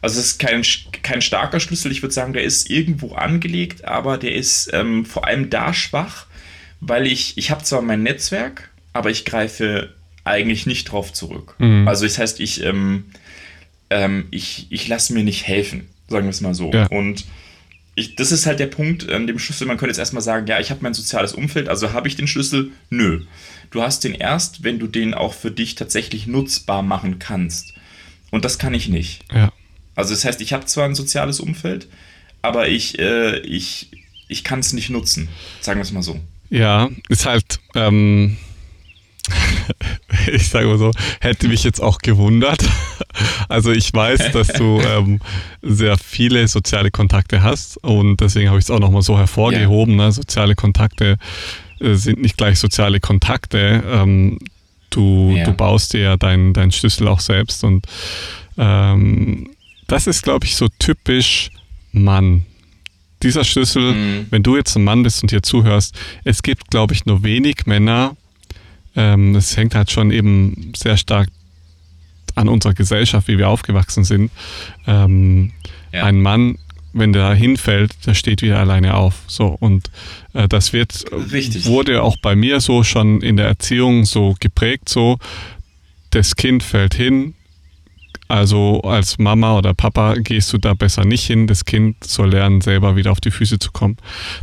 [0.00, 0.62] Also es ist kein,
[1.02, 5.26] kein starker Schlüssel, ich würde sagen, der ist irgendwo angelegt, aber der ist ähm, vor
[5.26, 6.26] allem da schwach,
[6.80, 9.95] weil ich, ich habe zwar mein Netzwerk, aber ich greife
[10.26, 11.54] eigentlich nicht drauf zurück.
[11.58, 11.86] Mhm.
[11.86, 13.04] Also das heißt, ich, ähm,
[13.90, 16.70] ähm, ich, ich lasse mir nicht helfen, sagen wir es mal so.
[16.72, 16.86] Ja.
[16.86, 17.24] Und
[17.94, 19.66] ich, das ist halt der Punkt an dem Schlüssel.
[19.66, 22.26] Man könnte jetzt erstmal sagen, ja, ich habe mein soziales Umfeld, also habe ich den
[22.26, 22.70] Schlüssel?
[22.90, 23.22] Nö.
[23.70, 27.74] Du hast den erst, wenn du den auch für dich tatsächlich nutzbar machen kannst.
[28.30, 29.24] Und das kann ich nicht.
[29.32, 29.52] Ja.
[29.94, 31.88] Also das heißt, ich habe zwar ein soziales Umfeld,
[32.42, 33.88] aber ich, äh, ich,
[34.28, 35.28] ich kann es nicht nutzen.
[35.60, 36.20] Sagen wir es mal so.
[36.50, 38.36] Ja, ist halt, ähm,
[40.32, 42.62] ich sage mal so, hätte mich jetzt auch gewundert.
[43.48, 45.20] Also ich weiß, dass du ähm,
[45.62, 49.96] sehr viele soziale Kontakte hast und deswegen habe ich es auch nochmal so hervorgehoben.
[49.96, 50.12] Ne?
[50.12, 51.16] Soziale Kontakte
[51.80, 53.82] äh, sind nicht gleich soziale Kontakte.
[53.90, 54.38] Ähm,
[54.90, 55.44] du, ja.
[55.44, 57.86] du baust dir ja deinen dein Schlüssel auch selbst und
[58.58, 59.48] ähm,
[59.86, 61.50] das ist, glaube ich, so typisch
[61.92, 62.44] Mann.
[63.22, 64.26] Dieser Schlüssel, mhm.
[64.30, 67.66] wenn du jetzt ein Mann bist und hier zuhörst, es gibt, glaube ich, nur wenig
[67.66, 68.16] Männer,
[68.96, 71.28] ähm, das hängt halt schon eben sehr stark
[72.34, 74.30] an unserer Gesellschaft, wie wir aufgewachsen sind.
[74.86, 75.52] Ähm,
[75.92, 76.04] ja.
[76.04, 76.58] Ein Mann,
[76.92, 79.22] wenn der hinfällt, der steht wieder alleine auf.
[79.26, 79.90] So und
[80.34, 81.66] äh, das wird Richtig.
[81.66, 84.88] wurde auch bei mir so schon in der Erziehung so geprägt.
[84.88, 85.18] So
[86.10, 87.34] das Kind fällt hin,
[88.28, 91.46] Also als Mama oder Papa gehst du da besser nicht hin.
[91.46, 93.96] Das Kind soll lernen, selber wieder auf die Füße zu kommen.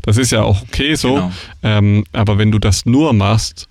[0.04, 1.16] Das ist ja auch okay so.
[1.16, 1.32] Genau.
[1.64, 3.68] Ähm, aber wenn du das nur machst,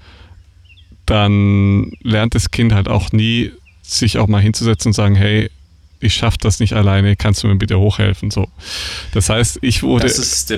[1.12, 3.50] dann lernt das Kind halt auch nie,
[3.82, 5.50] sich auch mal hinzusetzen und sagen, hey,
[6.00, 8.30] ich schaffe das nicht alleine, kannst du mir bitte hochhelfen?
[8.30, 8.48] So.
[9.12, 10.10] Das heißt, ich wurde,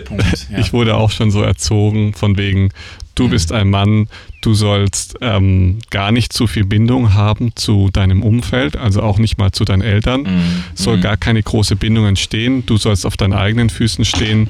[0.05, 0.59] Punkt, ja.
[0.59, 2.71] ich wurde auch schon so erzogen, von wegen,
[3.17, 3.31] du mhm.
[3.31, 4.09] bist ein Mann,
[4.43, 9.37] du sollst ähm, gar nicht zu viel Bindung haben zu deinem Umfeld, also auch nicht
[9.37, 10.65] mal zu deinen Eltern, mhm.
[10.77, 11.03] soll mhm.
[11.03, 14.49] gar keine große Bindung entstehen, du sollst auf deinen eigenen Füßen stehen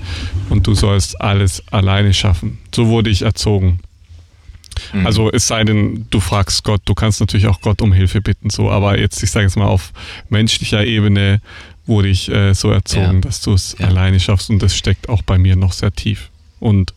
[0.50, 2.58] und du sollst alles alleine schaffen.
[2.74, 3.80] So wurde ich erzogen.
[4.92, 5.06] Mhm.
[5.06, 8.50] Also es sei denn, du fragst Gott, du kannst natürlich auch Gott um Hilfe bitten,
[8.50, 9.92] so, aber jetzt, ich sage jetzt mal, auf
[10.28, 11.40] menschlicher Ebene
[11.86, 13.20] wurde ich äh, so erzogen, ja.
[13.20, 13.86] dass du es ja.
[13.86, 16.30] alleine schaffst und das steckt auch bei mir noch sehr tief.
[16.60, 16.94] Und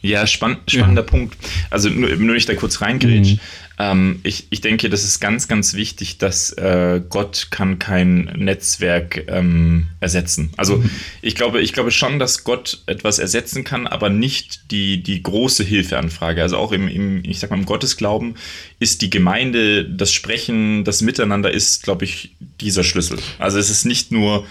[0.00, 1.08] ja, spann spannender ja.
[1.08, 1.36] Punkt.
[1.70, 3.32] Also nur, nur ich da kurz reingrätsch.
[3.32, 3.40] Mhm.
[3.78, 9.24] Ähm, ich, ich denke, das ist ganz, ganz wichtig, dass äh, Gott kann kein Netzwerk
[9.28, 10.50] ähm, ersetzen.
[10.56, 10.90] Also mhm.
[11.20, 15.62] ich glaube, ich glaube schon, dass Gott etwas ersetzen kann, aber nicht die, die große
[15.62, 16.40] Hilfeanfrage.
[16.40, 18.36] Also auch im, im, ich sag mal, im Gottesglauben
[18.78, 23.18] ist die Gemeinde, das Sprechen, das Miteinander ist, glaube ich, dieser Schlüssel.
[23.38, 24.46] Also es ist nicht nur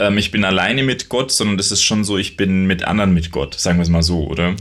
[0.00, 3.14] ähm, ich bin alleine mit Gott, sondern das ist schon so, ich bin mit anderen
[3.14, 4.56] mit Gott, sagen wir es mal so, oder?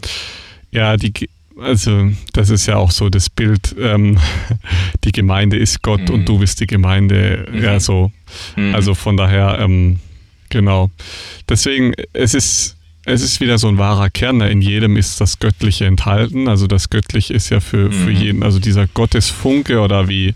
[0.72, 1.14] Ja, die,
[1.62, 4.18] also das ist ja auch so das Bild, ähm,
[5.04, 6.16] die Gemeinde ist Gott mhm.
[6.16, 7.64] und du bist die Gemeinde, mhm.
[7.64, 8.12] ja so.
[8.56, 8.76] Mhm.
[8.76, 10.00] Also von daher, ähm,
[10.50, 10.90] genau.
[11.50, 12.78] Deswegen, es ist
[13.10, 14.38] es ist wieder so ein wahrer Kern.
[14.38, 14.50] Ne?
[14.50, 16.50] In jedem ist das Göttliche enthalten.
[16.50, 18.18] Also das Göttliche ist ja für, für mhm.
[18.18, 20.34] jeden, also dieser Gottesfunke oder wie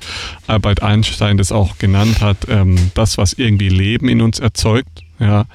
[0.47, 5.47] Albert Einstein das auch genannt hat, ähm, das, was irgendwie Leben in uns erzeugt, ja,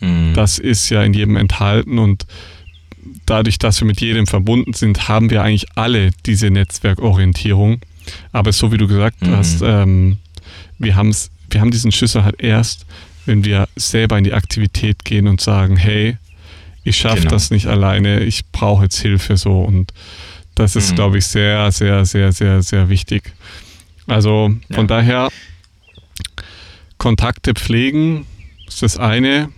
[0.00, 0.34] mhm.
[0.34, 2.26] das ist ja in jedem enthalten und
[3.26, 7.80] dadurch, dass wir mit jedem verbunden sind, haben wir eigentlich alle diese Netzwerkorientierung.
[8.32, 9.36] Aber so wie du gesagt mhm.
[9.36, 10.18] hast, ähm,
[10.78, 12.86] wir, haben's, wir haben diesen Schlüssel halt erst,
[13.26, 16.18] wenn wir selber in die Aktivität gehen und sagen, hey,
[16.82, 17.30] ich schaffe genau.
[17.30, 19.92] das nicht alleine, ich brauche jetzt Hilfe so und
[20.54, 20.96] das ist, mhm.
[20.96, 23.32] glaube ich, sehr, sehr, sehr, sehr, sehr wichtig.
[24.06, 24.84] Also von ja.
[24.84, 25.28] daher,
[26.98, 28.26] Kontakte pflegen
[28.68, 29.48] ist das eine,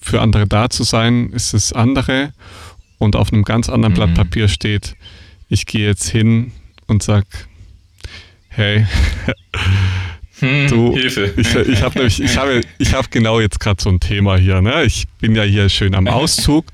[0.00, 2.32] für andere da zu sein ist das andere
[2.98, 3.96] und auf einem ganz anderen mhm.
[3.96, 4.96] Blatt Papier steht,
[5.48, 6.52] ich gehe jetzt hin
[6.86, 7.24] und sag,
[8.48, 8.86] hey,
[10.40, 11.32] hm, du, Hilfe.
[11.36, 14.60] Ich, ich habe nämlich, ich habe, ich habe genau jetzt gerade so ein Thema hier.
[14.60, 14.84] Ne?
[14.84, 16.66] Ich bin ja hier schön am Auszug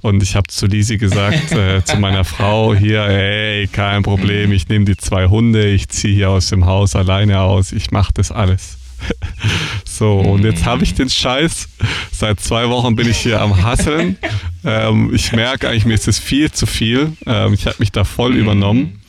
[0.00, 4.68] und ich habe zu Lisi gesagt, äh, zu meiner Frau hier, ey, kein Problem, ich
[4.68, 8.32] nehme die zwei Hunde, ich ziehe hier aus dem Haus alleine aus, ich mache das
[8.32, 8.78] alles.
[9.84, 11.68] So, und jetzt habe ich den Scheiß.
[12.10, 14.16] Seit zwei Wochen bin ich hier am Hasseln.
[14.64, 17.16] Ähm, ich merke eigentlich, mir ist es viel zu viel.
[17.26, 19.00] Ähm, ich habe mich da voll übernommen.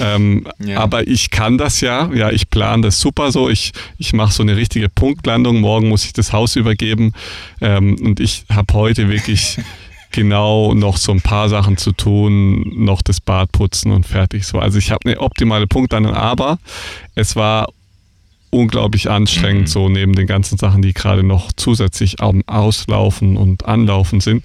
[0.00, 0.80] Ähm, ja.
[0.80, 2.10] Aber ich kann das ja.
[2.14, 3.50] Ja, ich plane das super so.
[3.50, 5.60] Ich, ich mache so eine richtige Punktlandung.
[5.60, 7.12] Morgen muss ich das Haus übergeben.
[7.60, 9.58] Ähm, und ich habe heute wirklich
[10.12, 14.60] genau noch so ein paar Sachen zu tun, noch das Bad putzen und fertig so.
[14.60, 16.58] Also ich habe eine optimale Punktlandung, aber
[17.14, 17.68] es war
[18.52, 19.66] unglaublich anstrengend, mhm.
[19.66, 24.44] so neben den ganzen Sachen, die gerade noch zusätzlich am Auslaufen und Anlaufen sind.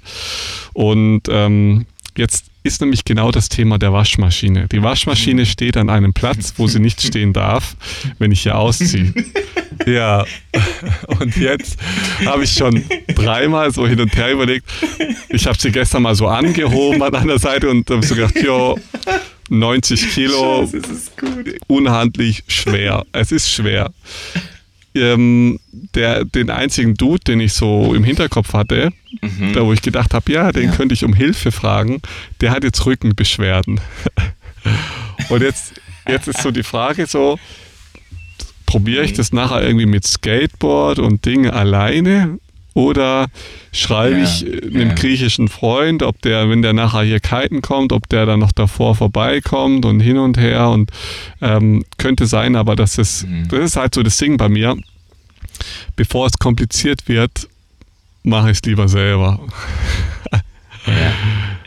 [0.73, 1.85] Und ähm,
[2.17, 4.67] jetzt ist nämlich genau das Thema der Waschmaschine.
[4.69, 7.75] Die Waschmaschine steht an einem Platz, wo sie nicht stehen darf,
[8.17, 9.13] wenn ich hier ausziehe.
[9.85, 10.25] Ja,
[11.19, 11.79] und jetzt
[12.25, 12.83] habe ich schon
[13.15, 14.65] dreimal so hin und her überlegt.
[15.29, 18.77] Ich habe sie gestern mal so angehoben an einer Seite und habe so gedacht, jo,
[19.49, 21.11] 90 Kilo, Scheiße,
[21.67, 23.05] unhandlich schwer.
[23.11, 23.91] Es ist schwer.
[24.95, 29.53] Ähm, der, den einzigen Dude, den ich so im Hinterkopf hatte, mhm.
[29.53, 30.75] da wo ich gedacht habe, ja, den ja.
[30.75, 32.01] könnte ich um Hilfe fragen,
[32.41, 33.79] der hat jetzt Rückenbeschwerden.
[35.29, 35.73] Und jetzt,
[36.07, 37.37] jetzt ist so die Frage so,
[38.65, 39.17] probiere ich mhm.
[39.17, 42.39] das nachher irgendwie mit Skateboard und Dinge alleine
[42.77, 43.25] oder
[43.71, 44.93] schreibe ja, ich äh, einem ja.
[44.93, 48.93] griechischen Freund, ob der, wenn der nachher hier kiten kommt, ob der dann noch davor
[48.93, 50.91] vorbeikommt und hin und her und
[51.41, 53.47] ähm, könnte sein, aber das ist, mhm.
[53.47, 54.77] das ist halt so das Ding bei mir.
[55.95, 57.49] Bevor es kompliziert wird,
[58.21, 59.39] mache ich es lieber selber.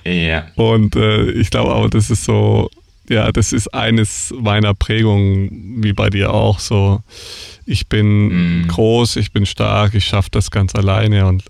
[0.05, 0.13] ja.
[0.13, 0.45] ja.
[0.55, 2.71] Und äh, ich glaube aber, das ist so,
[3.11, 7.03] ja, das ist eines meiner Prägungen, wie bei dir auch so
[7.67, 8.69] ich bin mm.
[8.69, 11.45] groß, ich bin stark, ich schaffe das ganz alleine und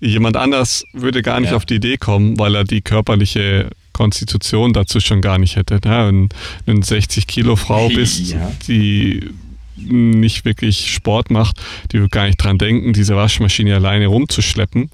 [0.00, 1.56] jemand anders würde gar nicht ja.
[1.56, 5.74] auf die Idee kommen, weil er die körperliche Konstitution dazu schon gar nicht hätte.
[5.84, 6.06] Ne?
[6.06, 6.28] Wenn
[6.66, 8.50] du eine 60 Kilo Frau bist, ja.
[8.66, 9.30] die
[9.76, 11.56] nicht wirklich Sport macht,
[11.92, 14.90] die wird gar nicht dran denken, diese Waschmaschine alleine rumzuschleppen.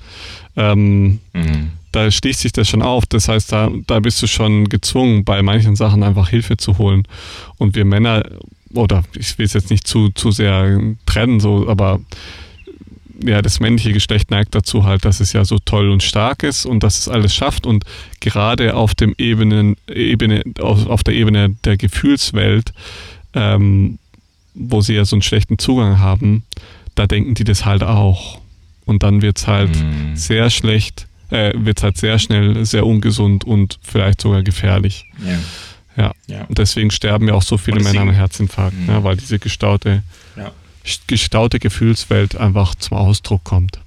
[0.56, 1.72] Ähm, mhm.
[1.96, 3.06] Da sticht sich das schon auf.
[3.06, 7.04] Das heißt, da, da bist du schon gezwungen, bei manchen Sachen einfach Hilfe zu holen.
[7.56, 8.22] Und wir Männer
[8.74, 12.00] oder ich will es jetzt nicht zu, zu sehr trennen, so, aber
[13.24, 16.66] ja, das männliche Geschlecht neigt dazu halt, dass es ja so toll und stark ist
[16.66, 17.84] und dass es alles schafft und
[18.20, 22.74] gerade auf dem Ebenen, Ebene, auf, auf der Ebene der Gefühlswelt,
[23.32, 23.98] ähm,
[24.52, 26.44] wo sie ja so einen schlechten Zugang haben,
[26.94, 28.38] da denken die das halt auch.
[28.84, 30.14] Und dann wird es halt mm.
[30.14, 35.06] sehr schlecht, äh, wird es halt sehr schnell sehr ungesund und vielleicht sogar gefährlich.
[35.24, 35.38] Yeah.
[35.96, 36.12] Ja.
[36.26, 36.44] ja.
[36.44, 38.86] Und deswegen sterben ja auch so viele Männer am Herzinfarkt, mm.
[38.86, 40.02] ne, weil diese gestaute
[40.36, 40.52] ja
[41.06, 43.80] gestaute Gefühlswelt einfach zum Ausdruck kommt.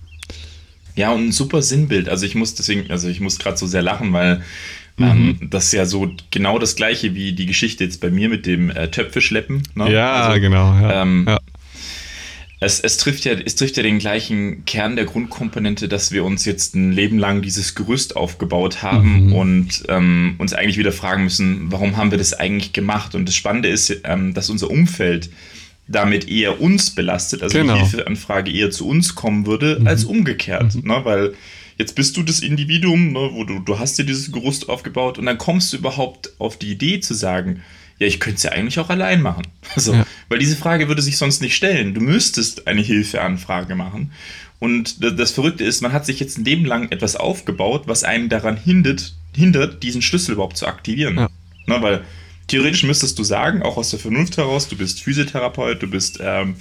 [0.96, 2.10] Ja, und ein super Sinnbild.
[2.10, 4.44] Also ich muss deswegen, also ich muss gerade so sehr lachen, weil
[4.98, 5.50] ähm, mhm.
[5.50, 8.70] das ist ja so genau das gleiche wie die Geschichte jetzt bei mir mit dem
[8.70, 9.64] äh, Töpfe schleppen.
[9.76, 9.92] Ne?
[9.94, 10.74] Ja, also, genau.
[10.74, 11.40] Ja, ähm, ja.
[12.62, 16.44] Es, es, trifft ja, es trifft ja den gleichen Kern der Grundkomponente, dass wir uns
[16.44, 19.34] jetzt ein Leben lang dieses Gerüst aufgebaut haben mhm.
[19.34, 23.16] und ähm, uns eigentlich wieder fragen müssen, warum haben wir das eigentlich gemacht?
[23.16, 25.30] Und das Spannende ist, ähm, dass unser Umfeld
[25.88, 27.74] damit eher uns belastet, also genau.
[27.74, 29.88] die Hilfeanfrage eher zu uns kommen würde, mhm.
[29.88, 30.76] als umgekehrt.
[30.76, 30.88] Mhm.
[30.88, 31.00] Ne?
[31.04, 31.34] Weil
[31.78, 35.26] jetzt bist du das Individuum, ne, wo du, du hast dir dieses Gerüst aufgebaut und
[35.26, 37.64] dann kommst du überhaupt auf die Idee zu sagen,
[38.00, 39.44] ja, ich könnte es ja eigentlich auch allein machen.
[39.76, 40.06] Also, ja.
[40.30, 41.94] Weil diese Frage würde sich sonst nicht stellen.
[41.94, 44.12] Du müsstest eine Hilfeanfrage machen.
[44.58, 48.30] Und das Verrückte ist, man hat sich jetzt ein Leben lang etwas aufgebaut, was einen
[48.30, 51.18] daran hindert, hindert diesen Schlüssel überhaupt zu aktivieren.
[51.18, 51.30] Ja.
[51.68, 52.04] Ne, weil
[52.48, 56.56] theoretisch müsstest du sagen, auch aus der Vernunft heraus, du bist Physiotherapeut, du bist, ähm,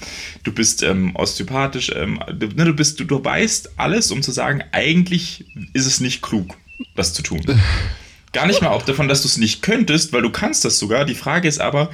[0.44, 4.32] du bist ähm, osteopathisch, ähm, du, ne, du, bist, du, du weißt alles, um zu
[4.32, 6.56] sagen, eigentlich ist es nicht klug,
[6.94, 7.40] das zu tun.
[8.38, 11.04] Gar nicht mal auch davon, dass du es nicht könntest, weil du kannst das sogar.
[11.04, 11.90] Die Frage ist aber,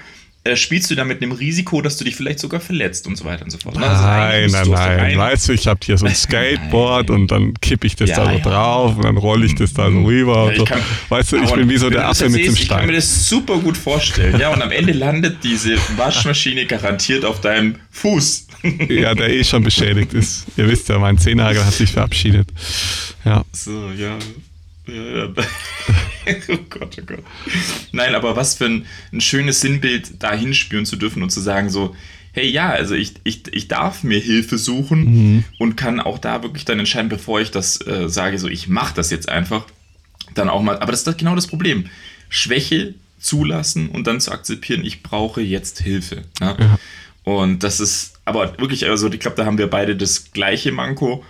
[0.47, 3.25] äh, spielst du da mit dem Risiko, dass du dich vielleicht sogar verletzt und so
[3.25, 3.79] weiter und so fort.
[3.79, 5.19] Also nein, nein, nein.
[5.19, 8.27] Weißt du, ich habe hier so ein Skateboard und dann kippe ich das ja, da
[8.27, 8.39] so ja.
[8.41, 10.51] drauf und dann rolle ich das da so rüber.
[10.53, 10.65] Ja, so.
[10.67, 12.63] kann, weißt du, ich bin wie so der Affe mit dem Stein.
[12.63, 14.39] Ich kann mir das super gut vorstellen.
[14.39, 18.49] Ja, und am Ende landet diese Waschmaschine garantiert auf deinem Fuß.
[18.91, 20.45] ja, der eh schon beschädigt ist.
[20.59, 22.49] Ihr wisst ja, mein Zehennagel hat sich verabschiedet.
[23.25, 23.47] Ja.
[23.53, 24.19] So, ja.
[24.87, 25.29] Ja,
[26.49, 27.25] oh Gott, oh Gott.
[27.93, 31.71] Nein, aber was für ein, ein schönes Sinnbild da hinspüren zu dürfen und zu sagen
[31.71, 31.97] so,
[32.33, 35.45] hey ja, also ich, ich, ich darf mir Hilfe suchen mhm.
[35.59, 38.95] und kann auch da wirklich dann entscheiden, bevor ich das äh, sage, so ich mache
[38.95, 39.67] das jetzt einfach,
[40.35, 41.87] dann auch mal, aber das ist genau das Problem.
[42.29, 46.23] Schwäche zulassen und dann zu akzeptieren, ich brauche jetzt Hilfe.
[46.41, 46.57] Ne?
[46.59, 46.79] Ja.
[47.23, 51.25] Und das ist, aber wirklich, also ich glaube, da haben wir beide das gleiche Manko.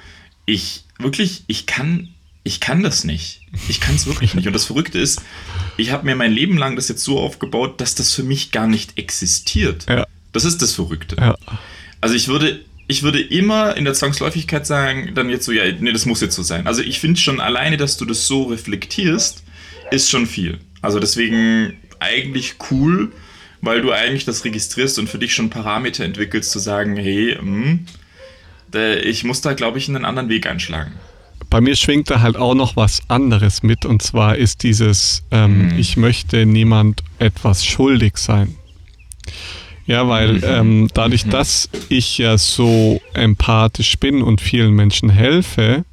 [0.47, 2.14] Ich wirklich, ich kann
[2.45, 3.41] ich kann das nicht.
[3.69, 4.47] Ich kann es wirklich nicht.
[4.47, 5.23] Und das Verrückte ist,
[5.79, 8.67] ich habe mir mein Leben lang das jetzt so aufgebaut, dass das für mich gar
[8.67, 9.87] nicht existiert.
[9.89, 10.07] Ja.
[10.33, 11.17] Das ist das Verrückte.
[11.17, 11.37] Ja.
[12.03, 15.93] Also ich würde, ich würde immer in der Zwangsläufigkeit sagen, dann jetzt so, ja, nee,
[15.93, 16.67] das muss jetzt so sein.
[16.67, 19.43] Also ich finde schon alleine, dass du das so reflektierst,
[19.91, 20.59] ist schon viel.
[20.83, 23.13] Also deswegen eigentlich cool,
[23.63, 27.65] weil du eigentlich das registrierst und für dich schon Parameter entwickelst, zu sagen, hey, mh,
[27.65, 27.87] hm,
[29.05, 30.93] ich muss da, glaube ich, einen anderen Weg einschlagen
[31.51, 35.69] bei mir schwingt da halt auch noch was anderes mit und zwar ist dieses, ähm,
[35.69, 35.79] mhm.
[35.79, 38.57] ich möchte niemand etwas schuldig sein.
[39.87, 40.43] Ja, weil mhm.
[40.45, 41.31] ähm, dadurch, mhm.
[41.31, 45.85] dass ich ja so empathisch bin und vielen Menschen helfe,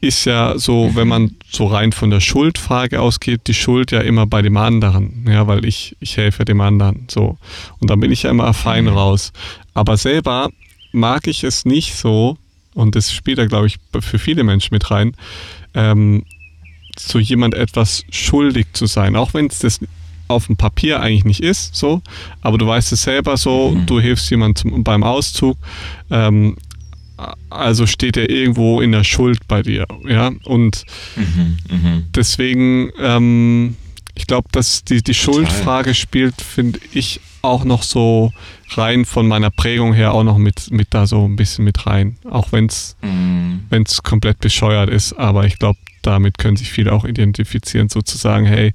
[0.00, 4.26] ist ja so, wenn man so rein von der Schuldfrage ausgeht, die Schuld ja immer
[4.26, 5.26] bei dem anderen.
[5.28, 7.06] Ja, weil ich, ich helfe dem anderen.
[7.08, 7.38] So.
[7.78, 8.90] Und dann bin ich ja immer fein mhm.
[8.90, 9.32] raus.
[9.74, 10.50] Aber selber
[10.92, 12.36] mag ich es nicht so,
[12.76, 15.14] und das spielt da, glaube ich, für viele Menschen mit rein,
[15.74, 16.24] ähm,
[16.94, 19.80] zu jemand etwas schuldig zu sein, auch wenn es das
[20.28, 22.02] auf dem Papier eigentlich nicht ist, so,
[22.42, 23.86] aber du weißt es selber so, mhm.
[23.86, 25.56] du hilfst jemandem beim Auszug,
[26.10, 26.56] ähm,
[27.48, 30.84] also steht er irgendwo in der Schuld bei dir, ja, und
[31.16, 32.02] mhm, mh.
[32.14, 33.76] deswegen, ähm,
[34.14, 38.32] ich glaube, dass die, die Schuldfrage spielt, finde ich, auch noch so
[38.70, 42.16] rein von meiner Prägung her auch noch mit, mit da so ein bisschen mit rein.
[42.28, 44.02] Auch wenn es mm.
[44.02, 48.72] komplett bescheuert ist, aber ich glaube, damit können sich viele auch identifizieren, sozusagen, hey,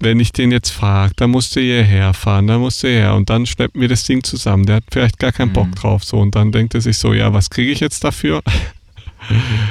[0.00, 3.30] wenn ich den jetzt frage, dann musst du hierher fahren, dann musst du her und
[3.30, 4.66] dann schleppen wir das Ding zusammen.
[4.66, 5.54] Der hat vielleicht gar keinen mm.
[5.54, 8.42] Bock drauf, so und dann denkt er sich so, ja, was kriege ich jetzt dafür?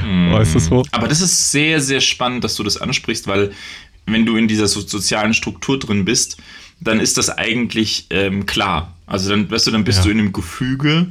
[0.07, 0.31] mm.
[0.31, 0.83] Weißt du so?
[0.91, 3.51] Aber das ist sehr, sehr spannend, dass du das ansprichst, weil
[4.05, 6.37] wenn du in dieser so sozialen Struktur drin bist,
[6.83, 8.95] dann ist das eigentlich ähm, klar.
[9.05, 10.05] Also dann, weißt du, dann bist ja.
[10.05, 11.07] du in einem Gefüge,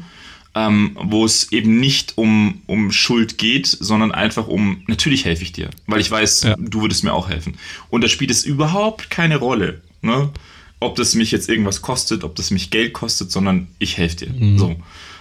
[0.55, 5.53] ähm, wo es eben nicht um, um Schuld geht, sondern einfach um, natürlich helfe ich
[5.53, 6.57] dir, weil ich weiß, ja.
[6.59, 7.55] du würdest mir auch helfen.
[7.91, 10.31] Und da spielt es überhaupt keine Rolle, ne?
[10.81, 14.33] ob das mich jetzt irgendwas kostet, ob das mich Geld kostet, sondern ich helfe dir.
[14.33, 14.59] Mhm.
[14.59, 14.77] So.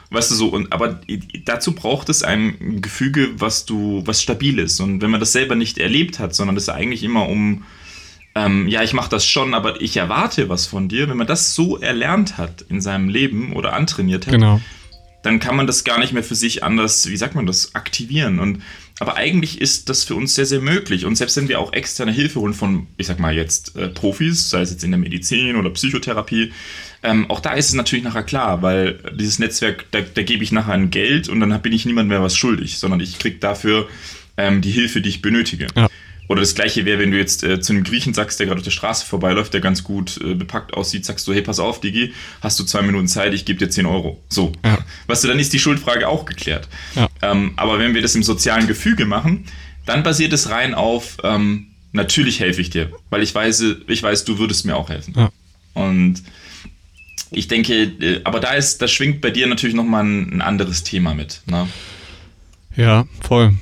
[0.09, 0.99] Weißt du so, und aber
[1.45, 4.81] dazu braucht es ein Gefüge, was du, was stabil ist.
[4.81, 7.63] Und wenn man das selber nicht erlebt hat, sondern das eigentlich immer um
[8.35, 11.53] ähm, ja, ich mache das schon, aber ich erwarte was von dir, wenn man das
[11.53, 14.61] so erlernt hat in seinem Leben oder antrainiert hat, genau.
[15.23, 18.39] dann kann man das gar nicht mehr für sich anders, wie sagt man das, aktivieren.
[18.39, 18.63] Und
[19.01, 21.05] aber eigentlich ist das für uns sehr, sehr möglich.
[21.05, 24.51] Und selbst wenn wir auch externe Hilfe holen von, ich sag mal jetzt äh, Profis,
[24.51, 26.53] sei es jetzt in der Medizin oder Psychotherapie,
[27.01, 30.51] ähm, auch da ist es natürlich nachher klar, weil dieses Netzwerk, da, da gebe ich
[30.51, 33.89] nachher ein Geld und dann bin ich niemand mehr was schuldig, sondern ich kriege dafür
[34.37, 35.65] ähm, die Hilfe, die ich benötige.
[35.75, 35.89] Ja.
[36.31, 38.63] Oder das gleiche wäre, wenn du jetzt äh, zu einem Griechen sagst, der gerade auf
[38.63, 42.13] der Straße vorbeiläuft, der ganz gut äh, bepackt aussieht, sagst du, hey, pass auf, Digi,
[42.39, 44.23] hast du zwei Minuten Zeit, ich gebe dir 10 Euro.
[44.29, 44.53] So.
[44.63, 44.77] Ja.
[45.07, 46.69] Weißt du, dann ist die Schuldfrage auch geklärt.
[46.95, 47.09] Ja.
[47.21, 49.43] Ähm, aber wenn wir das im sozialen Gefüge machen,
[49.85, 54.23] dann basiert es rein auf, ähm, natürlich helfe ich dir, weil ich weiß, ich weiß,
[54.23, 55.13] du würdest mir auch helfen.
[55.17, 55.31] Ja.
[55.73, 56.23] Und
[57.29, 60.83] ich denke, äh, aber da ist, da schwingt bei dir natürlich nochmal ein, ein anderes
[60.83, 61.41] Thema mit.
[61.45, 61.67] Ne?
[62.77, 63.53] Ja, voll.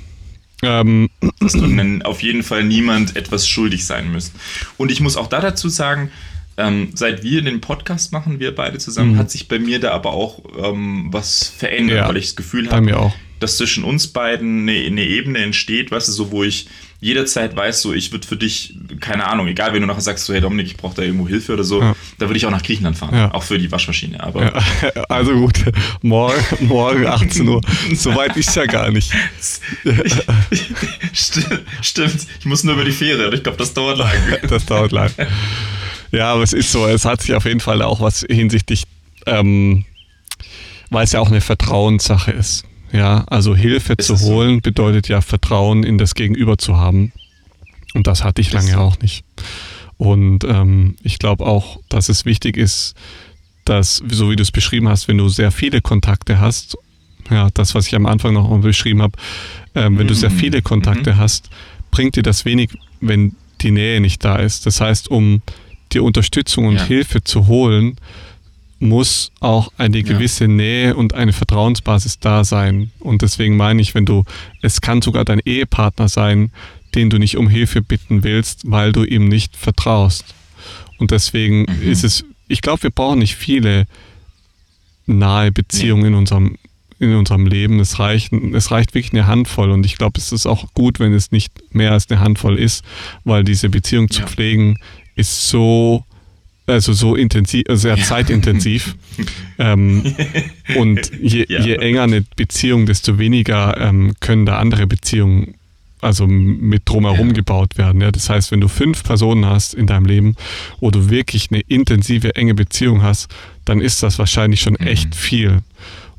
[0.62, 1.08] Ähm.
[1.40, 4.34] Dass du auf jeden Fall niemand etwas schuldig sein müsst.
[4.76, 6.10] Und ich muss auch da dazu sagen,
[6.56, 9.18] ähm, seit wir den Podcast machen, wir beide zusammen, mhm.
[9.18, 12.70] hat sich bei mir da aber auch ähm, was verändert, ja, weil ich das Gefühl
[12.70, 16.68] habe, dass zwischen uns beiden eine, eine Ebene entsteht, weißt du, so wo ich
[17.00, 20.34] jederzeit weiß, so ich würde für dich, keine Ahnung, egal wenn du nachher sagst, so
[20.34, 21.96] hey Dominik, ich brauche da irgendwo Hilfe oder so, ja.
[22.18, 23.32] da würde ich auch nach Griechenland fahren, ja.
[23.32, 24.22] auch für die Waschmaschine.
[24.22, 24.52] Aber ja,
[25.08, 25.64] also gut,
[26.02, 27.60] morgen, morgen 18 Uhr,
[27.94, 29.12] so weit ist ja gar nicht.
[31.82, 34.12] Stimmt, ich muss nur über die Fähre, ich glaube, das dauert lang.
[34.48, 35.10] das dauert lang.
[36.12, 38.84] Ja, aber es ist so, es hat sich auf jeden Fall auch was hinsichtlich,
[39.26, 39.84] ähm,
[40.90, 42.64] weil es ja auch eine Vertrauenssache ist.
[42.92, 44.60] Ja, also Hilfe ist zu holen so?
[44.62, 47.12] bedeutet ja Vertrauen in das Gegenüber zu haben.
[47.94, 48.78] Und das hatte ich lange so?
[48.78, 49.24] auch nicht.
[49.96, 52.94] Und ähm, ich glaube auch, dass es wichtig ist,
[53.64, 56.76] dass, so wie du es beschrieben hast, wenn du sehr viele Kontakte hast,
[57.30, 59.16] ja, das, was ich am Anfang noch beschrieben habe,
[59.74, 60.08] ähm, wenn mhm.
[60.08, 60.38] du sehr mhm.
[60.38, 61.16] viele Kontakte mhm.
[61.18, 61.50] hast,
[61.90, 64.66] bringt dir das wenig, wenn die Nähe nicht da ist.
[64.66, 65.42] Das heißt, um
[65.92, 66.84] dir Unterstützung und ja.
[66.84, 67.96] Hilfe zu holen,
[68.80, 70.48] muss auch eine gewisse ja.
[70.48, 72.90] Nähe und eine Vertrauensbasis da sein.
[72.98, 74.24] Und deswegen meine ich, wenn du,
[74.62, 76.50] es kann sogar dein Ehepartner sein,
[76.94, 80.34] den du nicht um Hilfe bitten willst, weil du ihm nicht vertraust.
[80.98, 81.90] Und deswegen mhm.
[81.90, 83.86] ist es, ich glaube, wir brauchen nicht viele
[85.06, 86.08] nahe Beziehungen nee.
[86.08, 86.56] in unserem
[86.98, 87.80] in unserem Leben.
[87.80, 91.14] Es reicht, es reicht wirklich eine Handvoll und ich glaube, es ist auch gut, wenn
[91.14, 92.84] es nicht mehr als eine Handvoll ist,
[93.24, 94.26] weil diese Beziehung zu ja.
[94.26, 94.78] pflegen
[95.16, 96.04] ist so
[96.70, 98.04] also so intensiv, sehr ja.
[98.04, 98.96] zeitintensiv.
[99.58, 100.14] ähm,
[100.76, 101.60] und je, ja.
[101.60, 105.54] je, enger eine Beziehung, desto weniger ähm, können da andere Beziehungen
[106.00, 107.34] also mit drumherum ja.
[107.34, 108.00] gebaut werden.
[108.00, 108.10] Ja?
[108.10, 110.34] Das heißt, wenn du fünf Personen hast in deinem Leben,
[110.80, 113.28] wo du wirklich eine intensive, enge Beziehung hast,
[113.64, 114.86] dann ist das wahrscheinlich schon mhm.
[114.86, 115.58] echt viel.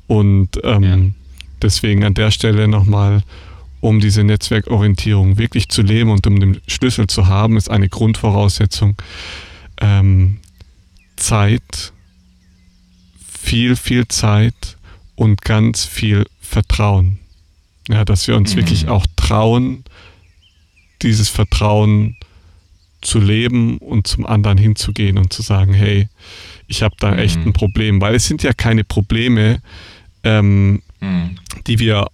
[0.07, 1.15] Und ähm,
[1.61, 3.23] deswegen an der Stelle nochmal,
[3.79, 8.95] um diese Netzwerkorientierung wirklich zu leben und um den Schlüssel zu haben, ist eine Grundvoraussetzung,
[9.81, 10.39] ähm,
[11.17, 11.91] Zeit,
[13.27, 14.77] viel, viel Zeit
[15.15, 17.19] und ganz viel Vertrauen.
[17.89, 18.59] Ja, dass wir uns mhm.
[18.59, 19.83] wirklich auch trauen,
[21.01, 22.15] dieses Vertrauen
[23.01, 26.07] zu leben und zum anderen hinzugehen und zu sagen, hey,
[26.67, 27.19] ich habe da mhm.
[27.19, 29.61] echt ein Problem, weil es sind ja keine Probleme,
[30.23, 31.37] ähm, mhm.
[31.67, 32.07] die wir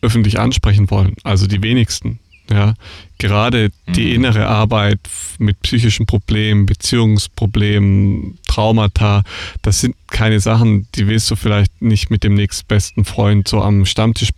[0.00, 2.18] öffentlich ansprechen wollen, also die wenigsten.
[2.48, 2.74] Ja,
[3.18, 4.14] gerade die mhm.
[4.14, 5.00] innere Arbeit
[5.38, 9.24] mit psychischen Problemen, Beziehungsproblemen, Traumata,
[9.62, 13.84] das sind keine Sachen, die willst du vielleicht nicht mit dem nächstbesten Freund so am
[13.84, 14.30] Stammtisch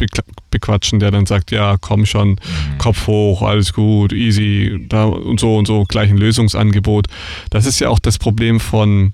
[0.51, 2.79] bequatschen, der dann sagt, ja, komm schon, mhm.
[2.79, 7.09] Kopf hoch, alles gut, easy, da und so und so, gleich ein Lösungsangebot.
[7.51, 9.12] Das ist ja auch das Problem von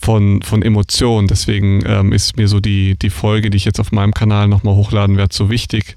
[0.00, 1.26] von, von Emotionen.
[1.26, 4.74] Deswegen ähm, ist mir so die, die Folge, die ich jetzt auf meinem Kanal nochmal
[4.74, 5.96] hochladen werde, so wichtig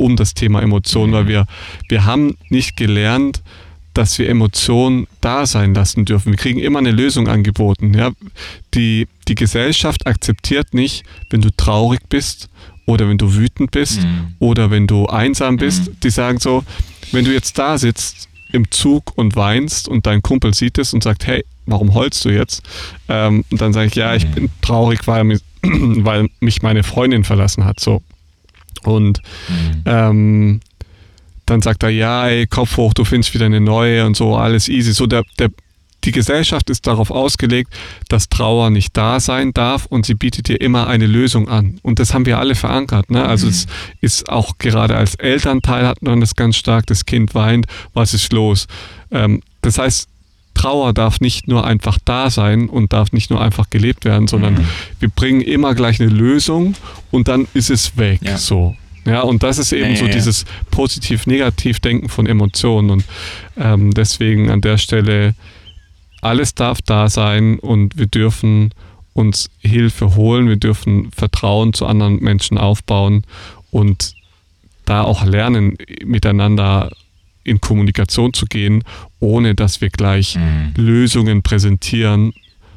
[0.00, 1.46] um das Thema Emotionen, weil wir,
[1.88, 3.42] wir haben nicht gelernt,
[3.94, 6.32] dass wir Emotionen da sein lassen dürfen.
[6.32, 7.92] Wir kriegen immer eine Lösung angeboten.
[7.92, 8.10] Ja?
[8.74, 12.48] Die, die Gesellschaft akzeptiert nicht, wenn du traurig bist
[12.86, 14.34] oder wenn du wütend bist mhm.
[14.38, 15.88] oder wenn du einsam bist.
[15.88, 15.96] Mhm.
[16.02, 16.64] Die sagen so,
[17.12, 21.02] wenn du jetzt da sitzt im Zug und weinst und dein Kumpel sieht es und
[21.02, 22.62] sagt, hey, warum heulst du jetzt?
[23.08, 24.32] Ähm, und dann sage ich, ja, ich mhm.
[24.32, 27.80] bin traurig, weil, weil mich meine Freundin verlassen hat.
[27.80, 28.02] So,
[28.84, 29.82] und mhm.
[29.84, 30.60] ähm,
[31.46, 34.68] dann sagt er, ja, ey, Kopf hoch, du findest wieder eine neue und so, alles
[34.68, 34.92] easy.
[34.92, 35.50] So der, der,
[36.04, 37.74] die Gesellschaft ist darauf ausgelegt,
[38.08, 41.78] dass Trauer nicht da sein darf und sie bietet dir immer eine Lösung an.
[41.82, 43.10] Und das haben wir alle verankert.
[43.10, 43.24] Ne?
[43.24, 43.52] Also mhm.
[43.52, 43.66] es
[44.00, 48.32] ist auch gerade als Elternteil hat man das ganz stark, das Kind weint, was ist
[48.32, 48.66] los?
[49.10, 50.08] Ähm, das heißt,
[50.54, 54.54] Trauer darf nicht nur einfach da sein und darf nicht nur einfach gelebt werden, sondern
[54.54, 54.68] mhm.
[54.98, 56.74] wir bringen immer gleich eine Lösung
[57.10, 58.20] und dann ist es weg.
[58.22, 58.36] Ja.
[58.36, 58.76] So.
[59.06, 60.12] Ja, und das ist eben nee, so ja.
[60.12, 62.90] dieses positiv-negativ-Denken von Emotionen.
[62.90, 63.04] Und
[63.58, 65.34] ähm, deswegen an der Stelle,
[66.20, 68.74] alles darf da sein und wir dürfen
[69.14, 73.24] uns Hilfe holen, wir dürfen Vertrauen zu anderen Menschen aufbauen
[73.70, 74.14] und
[74.84, 76.90] da auch lernen, miteinander
[77.44, 78.84] in Kommunikation zu gehen,
[79.18, 80.72] ohne dass wir gleich mhm.
[80.76, 82.32] Lösungen präsentieren,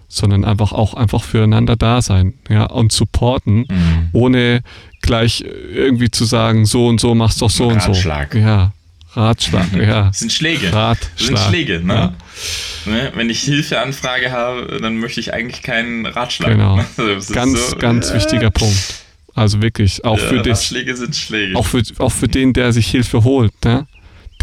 [0.07, 4.09] sondern einfach auch einfach füreinander da sein, ja, und supporten, mhm.
[4.13, 4.61] ohne
[5.01, 8.35] gleich irgendwie zu sagen, so und so machst doch so Ratschlag.
[8.35, 8.47] und so.
[8.47, 8.73] Ja,
[9.15, 10.07] Ratschlag, ja.
[10.07, 10.71] Das sind Schläge.
[10.71, 11.11] Ratschlag.
[11.17, 11.93] Das sind Schläge, ne?
[11.93, 12.91] Ja.
[12.91, 13.11] ne?
[13.15, 16.51] Wenn ich Hilfeanfrage habe, dann möchte ich eigentlich keinen Ratschlag.
[16.51, 16.79] Genau.
[16.97, 19.03] Also ganz, so, ganz äh, wichtiger Punkt.
[19.35, 20.59] Also wirklich, auch ja, für das.
[20.59, 21.55] Ratschläge sind Schläge.
[21.55, 23.87] Auch für, auch für den, der sich Hilfe holt, ne?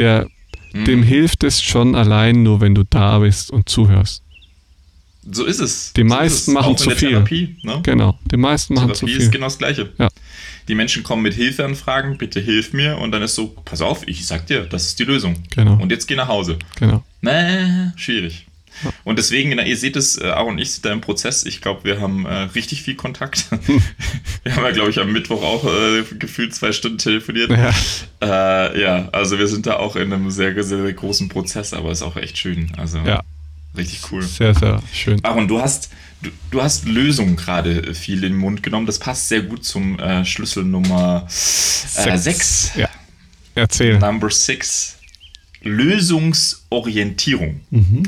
[0.01, 0.27] Der,
[0.73, 0.85] mhm.
[0.85, 4.23] dem hilft es schon allein nur, wenn du da bist und zuhörst.
[5.31, 5.93] So ist es.
[5.93, 7.11] Die meisten machen zu viel.
[7.11, 7.81] Therapie, ne?
[7.83, 9.21] Genau, die meisten machen Therapie zu viel.
[9.21, 9.93] Ist genau das Gleiche.
[9.99, 10.09] Ja.
[10.67, 14.27] Die Menschen kommen mit Hilfeanfragen, bitte hilf mir und dann ist so, pass auf, ich
[14.27, 15.37] sag dir, das ist die Lösung.
[15.51, 15.75] Genau.
[15.75, 16.59] Und jetzt geh nach Hause.
[16.79, 17.05] Genau.
[17.21, 18.47] Nee, schwierig.
[19.05, 21.45] Und deswegen, ihr seht es, äh, Aaron und ich sind da im Prozess.
[21.45, 23.47] Ich glaube, wir haben äh, richtig viel Kontakt.
[24.43, 27.51] wir haben ja, glaube ich, am Mittwoch auch äh, gefühlt zwei Stunden telefoniert.
[27.51, 27.70] Ja.
[28.22, 31.91] Äh, ja, also wir sind da auch in einem sehr, sehr, sehr großen Prozess, aber
[31.91, 32.70] ist auch echt schön.
[32.76, 33.22] Also ja.
[33.76, 34.22] richtig cool.
[34.22, 35.24] Sehr, sehr schön.
[35.24, 35.91] Aaron, du hast,
[36.22, 38.87] du, du hast Lösungen gerade viel in den Mund genommen.
[38.87, 42.72] Das passt sehr gut zum äh, Schlüssel Nummer 6.
[42.76, 42.89] Ja.
[43.55, 43.99] Erzähl.
[43.99, 44.99] Number 6.
[45.62, 47.61] Lösungsorientierung.
[47.70, 48.05] Mhm.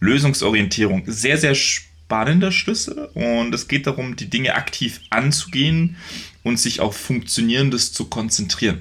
[0.00, 1.04] Lösungsorientierung.
[1.06, 5.96] Sehr, sehr spannender Schlüssel und es geht darum, die Dinge aktiv anzugehen
[6.42, 8.80] und sich auf Funktionierendes zu konzentrieren.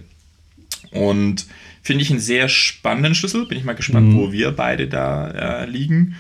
[0.92, 1.46] Und
[1.82, 3.46] finde ich einen sehr spannenden Schlüssel.
[3.46, 4.18] Bin ich mal gespannt, mhm.
[4.18, 6.16] wo wir beide da äh, liegen.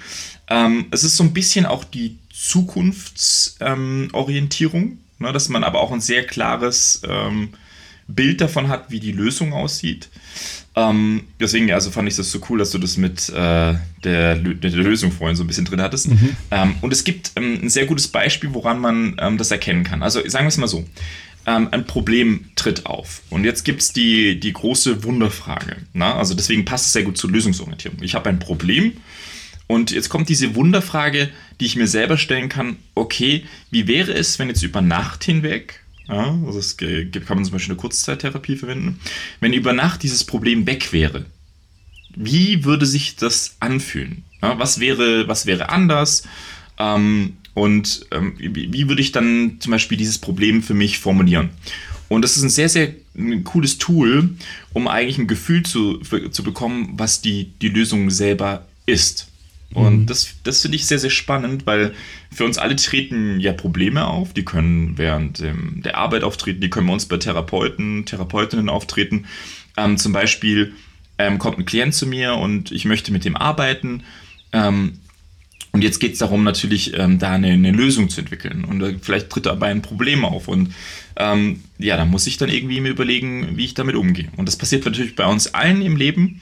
[0.50, 5.92] Ähm, es ist so ein bisschen auch die Zukunftsorientierung, ähm, ne, dass man aber auch
[5.92, 7.50] ein sehr klares ähm,
[8.08, 10.10] Bild davon hat, wie die Lösung aussieht.
[10.76, 14.72] Ähm, deswegen, also fand ich das so cool, dass du das mit äh, der, der,
[14.72, 16.10] Lösung vorhin so ein bisschen drin hattest.
[16.10, 16.38] Mhm.
[16.52, 20.04] Ähm, und es gibt ähm, ein sehr gutes Beispiel, woran man ähm, das erkennen kann.
[20.04, 20.86] Also sagen wir es mal so.
[21.48, 23.22] Ähm, ein Problem tritt auf.
[23.30, 25.78] Und jetzt gibt es die, die große Wunderfrage.
[25.94, 26.16] Na?
[26.16, 28.04] Also deswegen passt es sehr gut zur Lösungsorientierung.
[28.04, 28.94] Ich habe ein Problem
[29.66, 31.30] und jetzt kommt diese Wunderfrage,
[31.60, 32.78] die ich mir selber stellen kann.
[32.96, 37.54] Okay, wie wäre es, wenn jetzt über Nacht hinweg ja, also es kann man zum
[37.54, 39.00] Beispiel eine Kurzzeittherapie verwenden.
[39.40, 41.26] Wenn über Nacht dieses Problem weg wäre,
[42.16, 44.24] wie würde sich das anfühlen?
[44.42, 46.24] Ja, was, wäre, was wäre anders?
[46.80, 51.50] Ähm, und ähm, wie, wie, würde ich dann zum Beispiel dieses Problem für mich formulieren?
[52.08, 52.94] Und das ist ein sehr, sehr
[53.44, 54.30] cooles Tool,
[54.74, 59.28] um eigentlich ein Gefühl zu, zu bekommen, was die, die Lösung selber ist.
[59.74, 60.06] Und mhm.
[60.06, 61.94] das, das finde ich sehr, sehr spannend, weil
[62.32, 64.34] für uns alle treten ja Probleme auf.
[64.34, 69.26] Die können während ähm, der Arbeit auftreten, die können bei uns bei Therapeuten, Therapeutinnen auftreten.
[69.76, 70.74] Ähm, zum Beispiel
[71.18, 74.04] ähm, kommt ein Klient zu mir und ich möchte mit dem arbeiten.
[74.54, 75.00] Ähm,
[75.74, 78.64] und jetzt geht es darum, natürlich ähm, da eine, eine, Lösung zu entwickeln.
[78.64, 80.48] Und äh, vielleicht tritt dabei ein Problem auf.
[80.48, 80.74] Und
[81.18, 84.30] ähm, ja, da muss ich dann irgendwie mir überlegen, wie ich damit umgehe.
[84.38, 86.42] Und das passiert natürlich bei uns allen im Leben.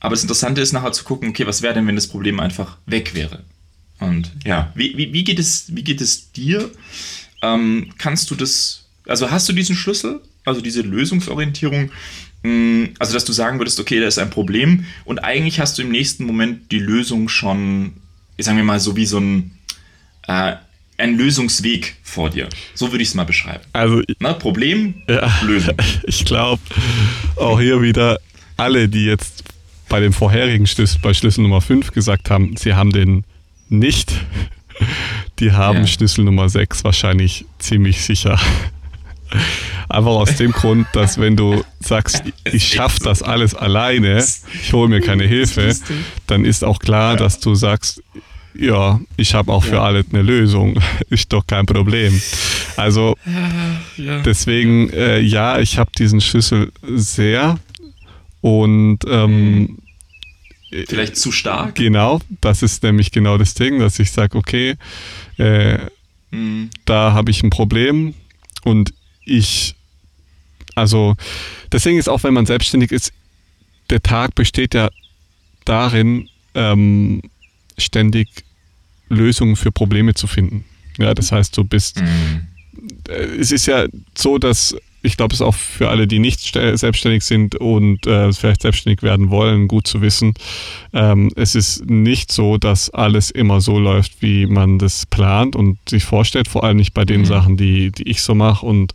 [0.00, 2.78] Aber das Interessante ist nachher zu gucken, okay, was wäre denn, wenn das Problem einfach
[2.86, 3.44] weg wäre?
[4.00, 6.70] Und ja, wie, wie, wie, geht, es, wie geht es dir?
[7.42, 11.90] Ähm, kannst du das, also hast du diesen Schlüssel, also diese Lösungsorientierung,
[12.42, 15.76] mh, mm, also dass du sagen würdest, okay, da ist ein Problem und eigentlich hast
[15.76, 17.92] du im nächsten Moment die Lösung schon,
[18.38, 19.58] sagen wir mal, so wie so ein,
[20.26, 20.56] äh,
[20.96, 22.48] ein Lösungsweg vor dir.
[22.74, 23.64] So würde ich es mal beschreiben.
[23.72, 25.74] Also, Na, Problem, ja, Lösung.
[26.04, 26.62] Ich glaube,
[27.36, 28.18] auch hier wieder
[28.56, 29.44] alle, die jetzt
[29.90, 33.24] bei dem vorherigen Schlüssel, bei Schlüssel Nummer 5 gesagt haben, sie haben den
[33.68, 34.12] nicht.
[35.38, 35.86] Die haben ja.
[35.86, 38.40] Schlüssel Nummer 6 wahrscheinlich ziemlich sicher.
[39.88, 44.24] Einfach aus dem Grund, dass wenn du sagst, ich schaffe das alles alleine,
[44.62, 45.74] ich hole mir keine Hilfe,
[46.26, 48.02] dann ist auch klar, dass du sagst,
[48.54, 50.78] ja, ich habe auch für alles eine Lösung,
[51.08, 52.20] ist doch kein Problem.
[52.76, 53.16] Also
[53.96, 57.58] deswegen, äh, ja, ich habe diesen Schlüssel sehr
[58.40, 59.78] und ähm,
[60.70, 61.74] Vielleicht zu stark?
[61.74, 64.76] Genau, das ist nämlich genau das Ding, dass ich sage, okay,
[65.38, 65.78] äh,
[66.30, 66.70] mhm.
[66.84, 68.14] da habe ich ein Problem
[68.62, 68.94] und
[69.24, 69.74] ich,
[70.76, 71.16] also
[71.70, 73.12] das Ding ist auch, wenn man selbstständig ist,
[73.90, 74.90] der Tag besteht ja
[75.64, 77.22] darin, ähm,
[77.76, 78.28] ständig
[79.08, 80.64] Lösungen für Probleme zu finden.
[80.98, 82.46] Ja, das heißt, du bist, mhm.
[83.08, 86.40] Äh, es ist ja so, dass ich glaube, es ist auch für alle, die nicht
[86.52, 90.34] selbstständig sind und äh, vielleicht selbstständig werden wollen, gut zu wissen.
[90.92, 95.78] Ähm, es ist nicht so, dass alles immer so läuft, wie man das plant und
[95.88, 97.26] sich vorstellt, vor allem nicht bei den mhm.
[97.26, 98.66] Sachen, die, die ich so mache.
[98.66, 98.92] Und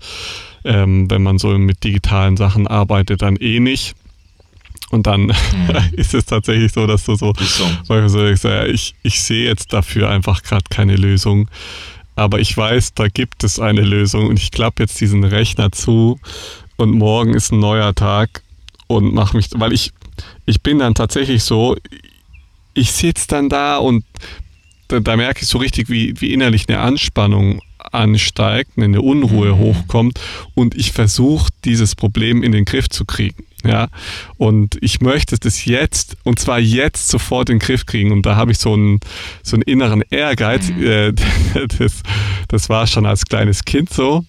[0.64, 3.95] ähm, wenn man so mit digitalen Sachen arbeitet, dann eh nicht.
[4.91, 5.34] Und dann mhm.
[5.93, 7.66] ist es tatsächlich so, dass du so, so.
[8.68, 11.49] ich, ich sehe jetzt dafür einfach gerade keine Lösung.
[12.16, 16.20] Aber ich weiß, da gibt es eine Lösung und ich klappe jetzt diesen Rechner zu
[16.78, 18.41] und morgen ist ein neuer Tag
[18.88, 19.91] und mache mich, weil ich,
[20.45, 21.76] ich bin dann tatsächlich so,
[22.74, 24.05] ich sitze dann da und
[24.88, 27.61] da, da, merke ich so richtig, wie, wie innerlich eine Anspannung
[27.91, 29.59] ansteigt, eine Unruhe mhm.
[29.59, 30.20] hochkommt
[30.53, 33.43] und ich versuche, dieses Problem in den Griff zu kriegen.
[33.66, 33.88] Ja,
[34.38, 38.11] und ich möchte das jetzt, und zwar jetzt sofort in den Griff kriegen.
[38.11, 38.99] Und da habe ich so einen,
[39.41, 40.70] so einen inneren Ehrgeiz.
[40.70, 40.84] Mhm.
[40.84, 41.13] Äh,
[41.80, 42.03] das,
[42.47, 44.24] das war schon als kleines Kind so.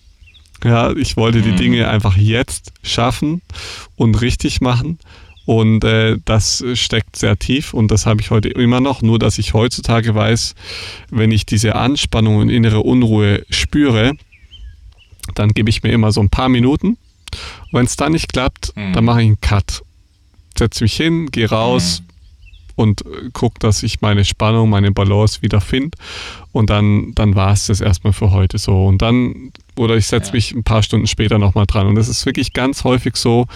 [0.64, 1.56] Ja, ich wollte die mhm.
[1.56, 3.42] Dinge einfach jetzt schaffen
[3.96, 4.98] und richtig machen.
[5.44, 9.02] Und äh, das steckt sehr tief und das habe ich heute immer noch.
[9.02, 10.54] Nur, dass ich heutzutage weiß,
[11.10, 14.14] wenn ich diese Anspannung und innere Unruhe spüre,
[15.34, 16.96] dann gebe ich mir immer so ein paar Minuten.
[17.72, 18.92] Wenn es dann nicht klappt, mhm.
[18.92, 19.82] dann mache ich einen Cut.
[20.56, 22.72] Setze mich hin, gehe raus mhm.
[22.76, 25.96] und äh, gucke, dass ich meine Spannung, meine Balance wieder finde.
[26.52, 28.86] Und dann, dann war es das erstmal für heute so.
[28.86, 30.34] Und dann, oder ich setze ja.
[30.34, 31.86] mich ein paar Stunden später nochmal dran.
[31.86, 33.46] Und es ist wirklich ganz häufig so,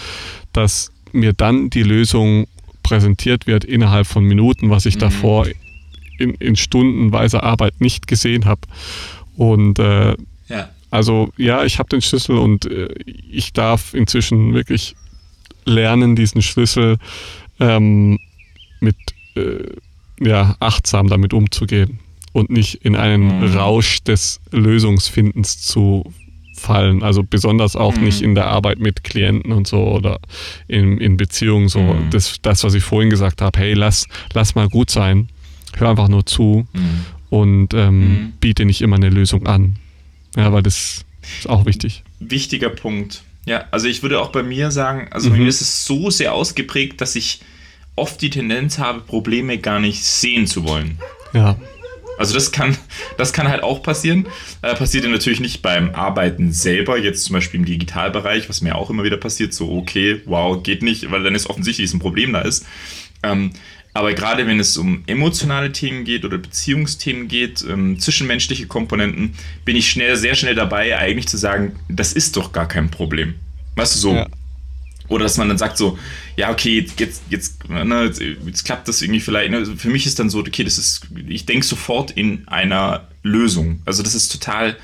[0.52, 2.46] dass mir dann die Lösung
[2.82, 5.00] präsentiert wird innerhalb von Minuten, was ich mhm.
[5.00, 5.46] davor
[6.18, 8.60] in, in stundenweiser Arbeit nicht gesehen habe.
[9.36, 10.16] Und äh.
[10.90, 12.88] Also ja, ich habe den Schlüssel und äh,
[13.30, 14.96] ich darf inzwischen wirklich
[15.64, 16.98] lernen, diesen Schlüssel
[17.58, 18.18] ähm,
[18.80, 18.96] mit
[19.36, 19.64] äh,
[20.20, 21.98] ja, achtsam damit umzugehen
[22.32, 23.56] und nicht in einen mhm.
[23.56, 26.12] Rausch des Lösungsfindens zu
[26.54, 27.02] fallen.
[27.02, 28.04] Also besonders auch mhm.
[28.04, 30.20] nicht in der Arbeit mit Klienten und so oder
[30.68, 31.80] in, in Beziehungen so.
[31.80, 32.10] Mhm.
[32.10, 35.28] Das, das, was ich vorhin gesagt habe, hey, lass, lass mal gut sein.
[35.76, 37.04] Hör einfach nur zu mhm.
[37.30, 38.32] und ähm, mhm.
[38.40, 39.76] biete nicht immer eine Lösung an.
[40.36, 41.04] Ja, weil das
[41.38, 42.02] ist auch wichtig.
[42.18, 43.22] Wichtiger Punkt.
[43.46, 45.48] Ja, also ich würde auch bei mir sagen, also bei mir mhm.
[45.48, 47.40] ist es so sehr ausgeprägt, dass ich
[47.96, 50.98] oft die Tendenz habe, Probleme gar nicht sehen zu wollen.
[51.32, 51.56] Ja.
[52.18, 52.76] Also das kann,
[53.16, 54.26] das kann halt auch passieren.
[54.60, 58.74] Äh, passiert ja natürlich nicht beim Arbeiten selber, jetzt zum Beispiel im Digitalbereich, was mir
[58.74, 62.34] auch immer wieder passiert, so okay, wow, geht nicht, weil dann ist offensichtlich ein Problem
[62.34, 62.66] da ist.
[63.22, 63.52] Ähm,
[63.92, 69.34] aber gerade wenn es um emotionale Themen geht oder Beziehungsthemen geht, ähm, zwischenmenschliche Komponenten,
[69.64, 73.34] bin ich schnell, sehr schnell dabei, eigentlich zu sagen, das ist doch gar kein Problem.
[73.74, 74.26] Weißt du, so, ja.
[75.10, 75.98] Oder dass man dann sagt so,
[76.36, 78.12] ja, okay, jetzt, jetzt, ne,
[78.46, 79.50] jetzt klappt das irgendwie vielleicht.
[79.50, 79.66] Ne?
[79.66, 83.82] Für mich ist dann so, okay, das ist, ich denke sofort in einer Lösung.
[83.84, 84.76] Also das ist total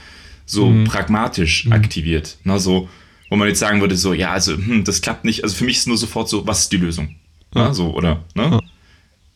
[0.44, 0.84] so mhm.
[0.84, 1.72] pragmatisch mhm.
[1.72, 2.38] aktiviert.
[2.42, 2.58] Ne?
[2.58, 2.88] So,
[3.30, 5.44] wo man jetzt sagen würde, so, ja, also, hm, das klappt nicht.
[5.44, 7.06] Also für mich ist nur sofort so, was ist die Lösung?
[7.54, 7.60] Ne?
[7.60, 7.68] Ja.
[7.68, 7.74] Ne?
[7.74, 8.50] So, oder, ne?
[8.50, 8.60] Ja.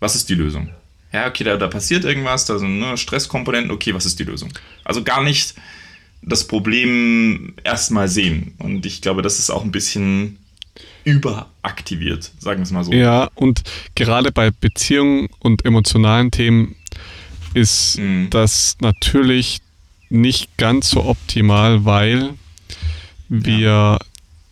[0.01, 0.71] Was ist die Lösung?
[1.13, 4.53] Ja, okay, da, da passiert irgendwas, da sind ne, Stresskomponenten, okay, was ist die Lösung?
[4.85, 5.55] Also gar nicht
[6.23, 8.55] das Problem erstmal sehen.
[8.59, 10.39] Und ich glaube, das ist auch ein bisschen
[11.05, 12.93] überaktiviert, sagen wir es mal so.
[12.93, 13.63] Ja, und
[13.95, 16.77] gerade bei Beziehungen und emotionalen Themen
[17.55, 18.29] ist mhm.
[18.31, 19.61] das natürlich
[20.09, 22.35] nicht ganz so optimal, weil
[23.29, 23.99] wir ja.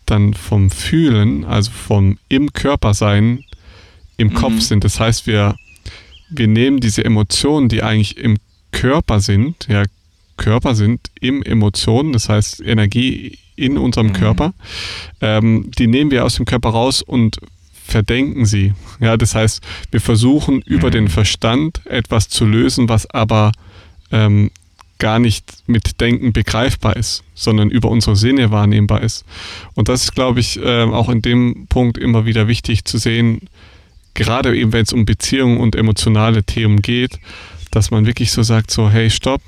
[0.05, 3.43] dann vom Fühlen, also vom im Körper sein,
[4.19, 4.33] im mhm.
[4.33, 4.83] Kopf sind.
[4.83, 5.55] Das heißt, wir,
[6.29, 8.37] wir nehmen diese Emotionen, die eigentlich im
[8.71, 9.83] Körper sind, ja,
[10.37, 14.13] Körper sind im Emotionen, das heißt Energie in unserem mhm.
[14.13, 14.53] Körper.
[15.21, 17.39] Ähm, die nehmen wir aus dem Körper raus und
[17.73, 18.73] verdenken sie.
[18.99, 19.61] Ja, das heißt,
[19.91, 20.63] wir versuchen mhm.
[20.65, 23.51] über den Verstand etwas zu lösen, was aber
[24.11, 24.51] ähm,
[24.97, 29.25] gar nicht mit Denken begreifbar ist, sondern über unsere Sinne wahrnehmbar ist.
[29.73, 33.41] Und das ist, glaube ich, äh, auch in dem Punkt immer wieder wichtig zu sehen,
[34.13, 37.19] gerade eben wenn es um Beziehungen und emotionale Themen geht,
[37.71, 39.41] dass man wirklich so sagt, so, hey, stopp,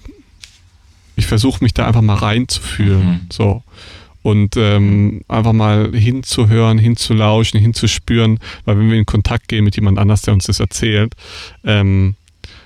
[1.15, 3.07] ich versuche mich da einfach mal reinzufühlen.
[3.07, 3.19] Mhm.
[3.31, 3.63] So
[4.23, 9.97] und ähm, einfach mal hinzuhören, hinzulauschen, hinzuspüren, weil wenn wir in Kontakt gehen mit jemand
[9.97, 11.15] anders, der uns das erzählt,
[11.63, 12.15] ähm,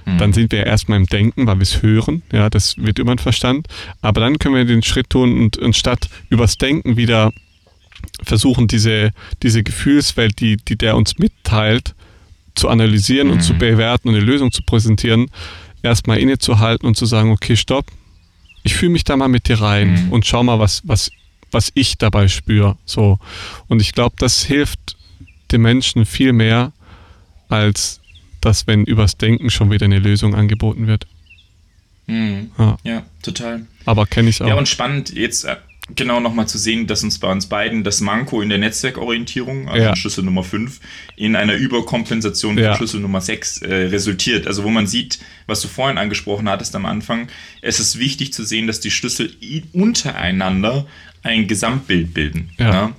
[0.06, 0.18] mhm.
[0.18, 3.20] dann sind wir erstmal im Denken, weil wir es hören, ja, das wird über den
[3.20, 3.68] Verstand,
[4.02, 7.32] aber dann können wir den Schritt tun und, und statt übers Denken wieder
[8.24, 9.12] versuchen, diese,
[9.43, 11.95] diese Gefühlswelt, die, die der uns mitteilt,
[12.56, 13.34] zu analysieren mhm.
[13.34, 13.60] und zu mhm.
[13.60, 15.30] bewerten und eine Lösung zu präsentieren,
[15.84, 17.86] erstmal innezuhalten und zu sagen, okay, stopp,
[18.64, 20.12] ich fühle mich da mal mit dir rein mhm.
[20.14, 21.12] und schau mal, was, was
[21.56, 22.78] was ich dabei spüre.
[22.86, 23.18] So.
[23.68, 24.97] Und ich glaube, das hilft
[25.51, 26.74] den Menschen viel mehr,
[27.49, 28.01] als
[28.41, 31.08] dass, wenn übers Denken schon wieder eine Lösung angeboten wird.
[32.08, 32.51] Mhm.
[32.60, 32.78] Ja.
[32.84, 33.06] ja.
[33.24, 33.66] total.
[33.86, 34.47] Aber kenne ich auch.
[34.47, 35.56] Ja, und spannend, jetzt, äh,
[35.94, 39.84] genau nochmal zu sehen, dass uns bei uns beiden das Manko in der Netzwerkorientierung, also
[39.84, 39.96] ja.
[39.96, 40.80] Schlüssel Nummer 5,
[41.16, 42.76] in einer Überkompensation ja.
[42.76, 44.48] Schlüssel Nummer 6 äh, resultiert.
[44.48, 47.28] Also wo man sieht, was du vorhin angesprochen hattest am Anfang,
[47.62, 49.36] es ist wichtig zu sehen, dass die Schlüssel
[49.74, 50.88] untereinander
[51.22, 52.50] ein Gesamtbild bilden.
[52.58, 52.72] Ja.
[52.72, 52.92] ja?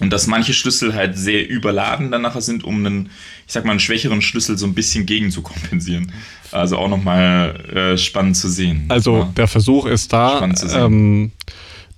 [0.00, 3.10] Und dass manche Schlüssel halt sehr überladen dann nachher sind, um einen,
[3.46, 6.12] ich sag mal, einen schwächeren Schlüssel so ein bisschen gegen zu kompensieren.
[6.52, 8.86] Also auch nochmal äh, spannend zu sehen.
[8.88, 10.48] Also der Versuch ist da.
[10.72, 11.32] Ähm,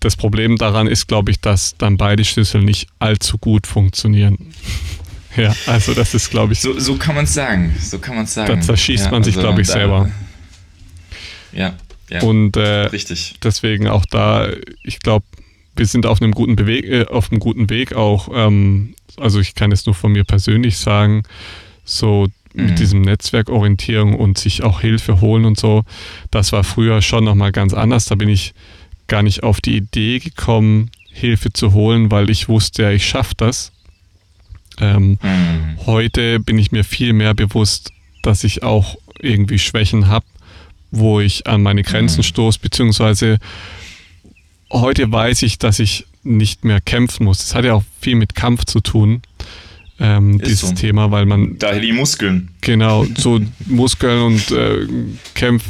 [0.04, 4.38] das Problem daran ist, glaube ich, dass dann beide Schlüssel nicht allzu gut funktionieren.
[5.34, 6.60] Ja, also das ist, glaube ich.
[6.60, 7.74] So, so kann man es sagen.
[7.80, 8.54] So kann man es sagen.
[8.54, 10.10] Da zerschießt ja, man sich, also glaube ich, da, selber.
[11.52, 11.74] Ja,
[12.10, 12.20] ja.
[12.20, 13.36] Und äh, richtig.
[13.42, 14.48] Deswegen auch da,
[14.82, 15.24] ich glaube,
[15.74, 18.28] wir sind auf einem guten Beweg äh, auf einem guten Weg auch.
[18.30, 21.22] Ähm, also ich kann es nur von mir persönlich sagen,
[21.84, 22.66] so mhm.
[22.66, 25.84] mit diesem Netzwerkorientierung und sich auch Hilfe holen und so.
[26.30, 28.04] Das war früher schon nochmal ganz anders.
[28.04, 28.52] Da bin ich
[29.06, 33.34] gar nicht auf die Idee gekommen, Hilfe zu holen, weil ich wusste, ja, ich schaffe
[33.36, 33.72] das.
[34.80, 35.76] Ähm, mhm.
[35.86, 37.92] Heute bin ich mir viel mehr bewusst,
[38.22, 40.24] dass ich auch irgendwie Schwächen habe,
[40.90, 42.24] wo ich an meine Grenzen mhm.
[42.24, 43.38] stoße, beziehungsweise
[44.70, 47.38] heute weiß ich, dass ich nicht mehr kämpfen muss.
[47.38, 49.22] Das hat ja auch viel mit Kampf zu tun
[49.98, 50.74] ähm, dieses so.
[50.74, 51.58] Thema, weil man.
[51.58, 52.48] Daher die Muskeln.
[52.60, 54.86] Genau, so Muskeln und äh,
[55.34, 55.64] Kämpf,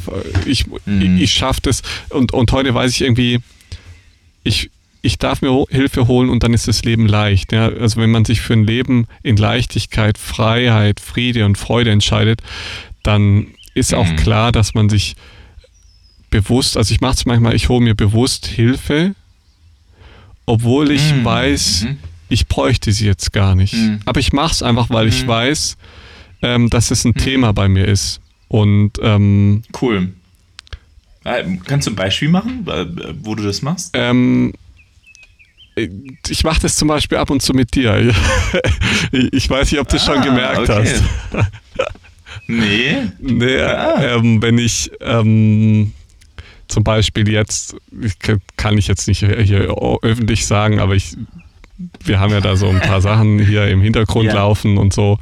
[0.46, 1.16] ich, mhm.
[1.16, 1.82] ich, ich schaffe das.
[2.10, 3.40] Und, und heute weiß ich irgendwie,
[4.44, 4.70] ich,
[5.02, 7.52] ich darf mir Hilfe holen und dann ist das Leben leicht.
[7.52, 7.68] Ja?
[7.68, 12.40] Also wenn man sich für ein Leben in Leichtigkeit, Freiheit, Friede und Freude entscheidet,
[13.02, 14.16] dann ist auch mhm.
[14.16, 15.14] klar, dass man sich
[16.30, 19.14] bewusst, also ich mache es manchmal, ich hole mir bewusst Hilfe,
[20.46, 21.24] obwohl ich mhm.
[21.24, 21.98] weiß, mhm
[22.32, 23.74] ich bräuchte sie jetzt gar nicht.
[23.74, 24.00] Mhm.
[24.06, 25.10] Aber ich mache es einfach, weil mhm.
[25.10, 25.76] ich weiß,
[26.40, 27.20] ähm, dass es ein mhm.
[27.20, 28.20] Thema bei mir ist.
[28.48, 30.12] Und ähm, cool.
[31.24, 32.66] Äh, kannst du ein Beispiel machen,
[33.22, 33.90] wo du das machst?
[33.94, 34.52] Ähm,
[35.74, 37.96] ich mache das zum Beispiel ab und zu mit dir.
[39.12, 40.84] ich weiß nicht, ob du es ah, schon gemerkt okay.
[41.32, 41.48] hast.
[42.46, 42.96] nee.
[43.20, 44.16] nee ah.
[44.16, 45.92] ähm, wenn ich ähm,
[46.68, 47.76] zum Beispiel jetzt,
[48.56, 51.16] kann ich jetzt nicht hier öffentlich sagen, aber ich
[52.04, 54.34] wir haben ja da so ein paar Sachen hier im Hintergrund ja.
[54.34, 55.18] laufen und so.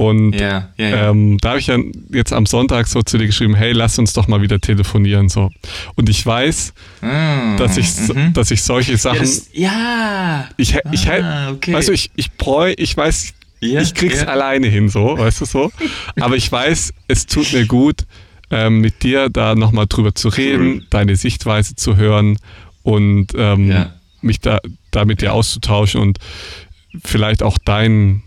[0.00, 1.76] Und ja, ja, ähm, da habe ich ja
[2.10, 5.28] jetzt am Sonntag so zu dir geschrieben, hey, lass uns doch mal wieder telefonieren.
[5.28, 5.50] So.
[5.94, 6.72] Und ich weiß,
[7.02, 8.32] mm, dass, ich, mhm.
[8.32, 9.18] dass ich solche Sachen.
[9.18, 9.20] Ja.
[9.22, 10.48] Das, ja.
[10.56, 11.74] Ich, ich, ah, okay.
[11.74, 15.72] Weißt du, ich, ich bräu, ich weiß, ich krieg's alleine hin, so, weißt du so.
[16.18, 18.06] Aber ich weiß, es tut mir gut,
[18.50, 20.86] ähm, mit dir da nochmal drüber zu reden, cool.
[20.88, 22.38] deine Sichtweise zu hören
[22.82, 23.68] und ähm,
[24.22, 24.58] mich da,
[24.90, 26.18] da mit dir auszutauschen und
[27.04, 28.22] vielleicht auch dein,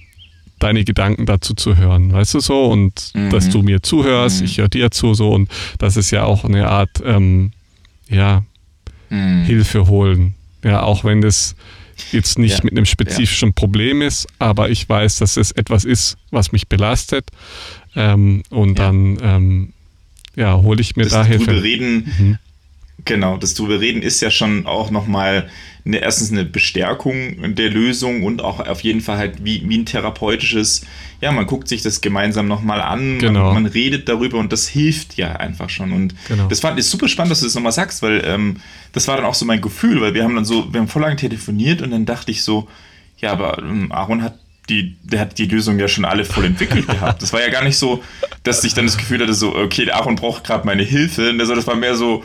[0.59, 2.65] deine Gedanken dazu zu hören, weißt du so?
[2.65, 3.29] Und mhm.
[3.29, 4.45] dass du mir zuhörst, mhm.
[4.45, 7.51] ich höre dir zu so und das ist ja auch eine Art, ähm,
[8.09, 8.43] ja,
[9.09, 9.43] mhm.
[9.43, 10.35] Hilfe holen.
[10.63, 11.55] Ja, auch wenn das
[12.11, 12.63] jetzt nicht ja.
[12.63, 13.53] mit einem spezifischen ja.
[13.53, 17.29] Problem ist, aber ich weiß, dass es etwas ist, was mich belastet.
[17.95, 18.85] Ähm, und ja.
[18.85, 19.73] dann ähm,
[20.35, 21.61] ja, hole ich mir das da Hilfe.
[21.61, 22.37] Reden, mhm.
[23.05, 25.49] Genau, das drüber reden ist ja schon auch nochmal
[25.85, 29.85] eine, erstens eine Bestärkung der Lösung und auch auf jeden Fall halt wie, wie ein
[29.85, 30.85] therapeutisches,
[31.19, 33.53] ja, man guckt sich das gemeinsam nochmal an, genau.
[33.53, 35.91] man, man, redet darüber und das hilft ja einfach schon.
[35.91, 36.47] Und genau.
[36.47, 38.57] das fand ich super spannend, dass du das nochmal sagst, weil ähm,
[38.93, 41.01] das war dann auch so mein Gefühl, weil wir haben dann so, wir haben voll
[41.01, 42.69] lange telefoniert und dann dachte ich so,
[43.17, 44.39] ja, aber ähm, Aaron hat
[44.69, 47.21] die, der hat die Lösung ja schon alle voll entwickelt gehabt.
[47.21, 48.01] Das war ja gar nicht so,
[48.43, 51.33] dass ich dann das Gefühl hatte, so, okay, Aaron braucht gerade meine Hilfe.
[51.37, 52.23] Also das war mehr so,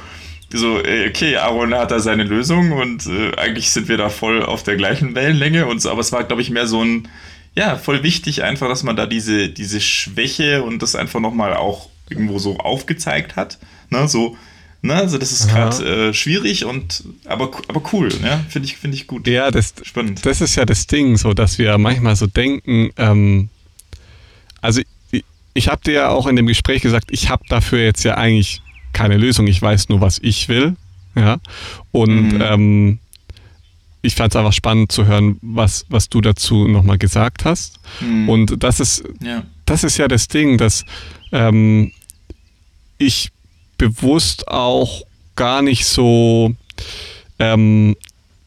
[0.53, 4.63] so, okay, Aaron hat da seine Lösung und äh, eigentlich sind wir da voll auf
[4.63, 7.09] der gleichen Wellenlänge und so, aber es war, glaube ich, mehr so ein,
[7.55, 11.89] ja, voll wichtig einfach, dass man da diese, diese Schwäche und das einfach nochmal auch
[12.09, 13.59] irgendwo so aufgezeigt hat.
[13.91, 14.37] Ne, so,
[14.81, 18.45] ne, also das ist gerade äh, schwierig und aber, aber cool, ne?
[18.49, 19.27] Finde ich, finde ich gut.
[19.27, 20.25] Ja, das, Spannend.
[20.25, 23.51] das ist ja das Ding, so dass wir manchmal so denken, ähm,
[24.61, 24.81] also
[25.11, 28.17] ich, ich habe dir ja auch in dem Gespräch gesagt, ich habe dafür jetzt ja
[28.17, 28.63] eigentlich
[28.99, 30.75] keine Lösung, ich weiß nur, was ich will.
[31.15, 31.39] Ja.
[31.93, 32.43] Und mhm.
[32.43, 32.99] ähm,
[34.03, 37.79] ich fand es einfach spannend zu hören, was, was du dazu nochmal gesagt hast.
[38.01, 38.29] Mhm.
[38.29, 39.45] Und das ist, ja.
[39.67, 40.85] das ist ja das Ding, dass
[41.31, 41.93] ähm,
[42.99, 43.31] ich
[43.77, 45.03] bewusst auch
[45.37, 46.57] gar nicht so
[47.39, 47.95] ähm,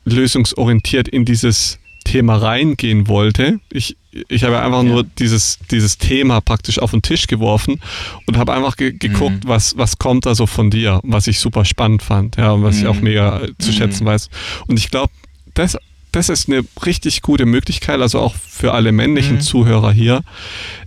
[0.04, 3.62] lösungsorientiert in dieses Thema reingehen wollte.
[3.72, 3.96] Ich,
[4.28, 4.90] ich habe einfach ja.
[4.90, 7.80] nur dieses, dieses Thema praktisch auf den Tisch geworfen
[8.26, 9.48] und habe einfach ge geguckt, mhm.
[9.48, 12.76] was, was kommt da so von dir, was ich super spannend fand, ja, und was
[12.76, 12.82] mhm.
[12.82, 13.04] ich auch mhm.
[13.04, 13.76] mega zu mhm.
[13.76, 14.30] schätzen weiß.
[14.68, 15.12] Und ich glaube,
[15.54, 15.78] das,
[16.12, 19.42] das ist eine richtig gute Möglichkeit, also auch für alle männlichen mhm.
[19.42, 20.24] Zuhörer hier,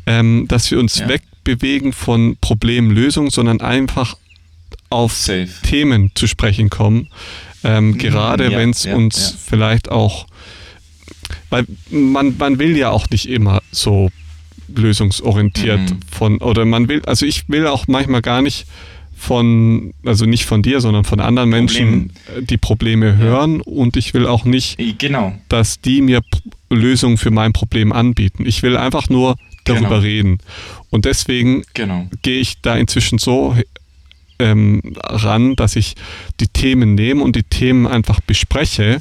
[0.06, 1.08] ähm, dass wir uns ja.
[1.08, 4.16] wegbewegen von Problemlösung, sondern einfach
[4.90, 5.48] auf Safe.
[5.62, 7.08] Themen zu sprechen kommen.
[7.64, 10.26] Ähm, gerade ja, wenn es uns vielleicht auch,
[11.54, 14.10] weil man, man will ja auch nicht immer so
[14.74, 16.00] lösungsorientiert mhm.
[16.10, 18.66] von, oder man will, also ich will auch manchmal gar nicht
[19.16, 22.42] von, also nicht von dir, sondern von anderen Menschen Problem.
[22.42, 23.72] Äh, die Probleme hören ja.
[23.72, 25.32] und ich will auch nicht, genau.
[25.48, 26.22] dass die mir
[26.70, 28.46] Lösungen für mein Problem anbieten.
[28.46, 30.00] Ich will einfach nur darüber genau.
[30.00, 30.38] reden.
[30.90, 32.08] Und deswegen genau.
[32.22, 33.56] gehe ich da inzwischen so
[34.40, 35.94] ähm, ran, dass ich
[36.40, 39.00] die Themen nehme und die Themen einfach bespreche,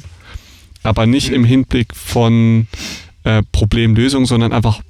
[0.84, 1.36] aber nicht mhm.
[1.36, 2.66] im Hinblick von
[3.24, 4.82] äh, Problemlösung, sondern einfach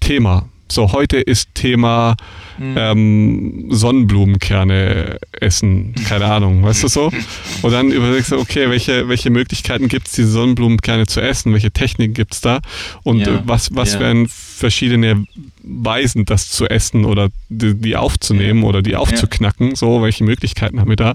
[0.00, 0.48] Thema.
[0.72, 2.16] So, heute ist Thema
[2.56, 2.74] mhm.
[2.78, 7.12] ähm, Sonnenblumenkerne essen, keine Ahnung, weißt du so?
[7.62, 11.52] Und dann überlegst du, okay, welche, welche Möglichkeiten gibt es, diese Sonnenblumenkerne zu essen?
[11.52, 12.60] Welche Techniken gibt es da?
[13.02, 13.34] Und ja.
[13.34, 14.00] Äh, was, was ja.
[14.00, 15.26] wären verschiedene
[15.62, 18.68] Weisen, das zu essen oder die, die aufzunehmen ja.
[18.68, 19.74] oder die aufzuknacken?
[19.74, 21.14] So, welche Möglichkeiten haben wir da?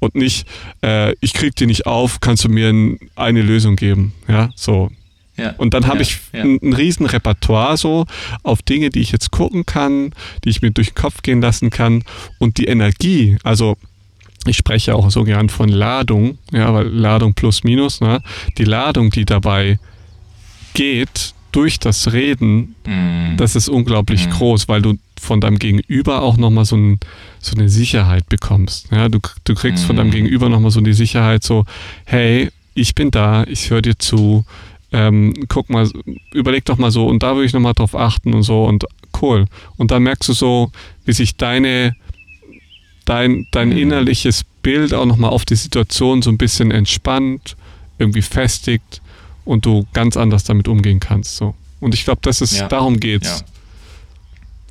[0.00, 0.46] Und nicht,
[0.84, 2.74] äh, ich krieg die nicht auf, kannst du mir
[3.16, 4.12] eine Lösung geben?
[4.28, 4.90] Ja, so.
[5.38, 5.54] Ja.
[5.56, 6.42] Und dann habe ja, ich ja.
[6.42, 8.06] ein, ein riesen Repertoire so
[8.42, 10.12] auf Dinge, die ich jetzt gucken kann,
[10.44, 12.02] die ich mir durch den Kopf gehen lassen kann.
[12.38, 13.76] Und die Energie, also
[14.46, 18.20] ich spreche auch so gern von Ladung, ja, weil Ladung plus minus, ne?
[18.58, 19.78] die Ladung, die dabei
[20.74, 23.36] geht durch das Reden, mm.
[23.36, 24.30] das ist unglaublich mm.
[24.30, 27.00] groß, weil du von deinem Gegenüber auch nochmal so, ein,
[27.40, 28.88] so eine Sicherheit bekommst.
[28.92, 29.86] Ja, du, du kriegst mm.
[29.86, 30.12] von deinem mm.
[30.12, 31.64] Gegenüber nochmal so die Sicherheit, so,
[32.04, 34.44] hey, ich bin da, ich höre dir zu,
[34.92, 35.88] ähm, guck mal,
[36.32, 38.84] überleg doch mal so und da würde ich nochmal drauf achten und so und
[39.20, 39.46] cool.
[39.76, 40.72] Und dann merkst du so,
[41.04, 41.94] wie sich deine,
[43.04, 43.78] dein, dein mhm.
[43.78, 47.56] innerliches Bild auch nochmal auf die Situation so ein bisschen entspannt,
[47.98, 49.02] irgendwie festigt
[49.44, 51.36] und du ganz anders damit umgehen kannst.
[51.36, 51.54] So.
[51.80, 52.68] Und ich glaube, das ist, ja.
[52.68, 53.44] darum geht's.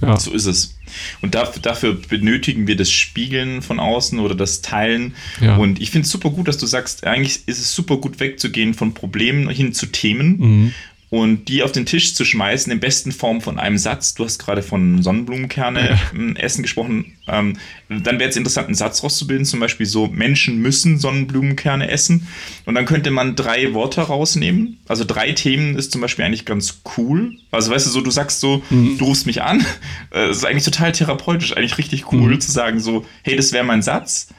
[0.01, 0.09] Ja.
[0.09, 0.17] ja.
[0.17, 0.76] So ist es.
[1.21, 5.15] Und dafür, dafür, benötigen wir das Spiegeln von außen oder das Teilen.
[5.41, 5.57] Ja.
[5.57, 8.73] Und ich finde es super gut, dass du sagst, eigentlich ist es super gut wegzugehen
[8.73, 10.37] von Problemen hin zu Themen.
[10.37, 10.73] Mhm
[11.09, 14.13] und die auf den Tisch zu schmeißen, in besten Form von einem Satz.
[14.13, 15.99] Du hast gerade von Sonnenblumenkerne ja.
[16.13, 17.13] Ähm, essen gesprochen.
[17.27, 22.27] Ähm, dann wäre es interessant, einen Satz rauszubilden, zum Beispiel so, Menschen müssen Sonnenblumenkerne essen.
[22.65, 24.79] Und dann könnte man drei Worte rausnehmen.
[24.89, 27.37] Also drei Themen ist zum Beispiel eigentlich ganz cool.
[27.51, 28.97] Also weißt du, so du sagst so, mhm.
[28.97, 29.65] du rufst mich an.
[30.11, 32.39] Äh, das ist eigentlich total therapeutisch, eigentlich richtig cool mhm.
[32.39, 34.29] zu sagen so, hey, das wäre mein Satz.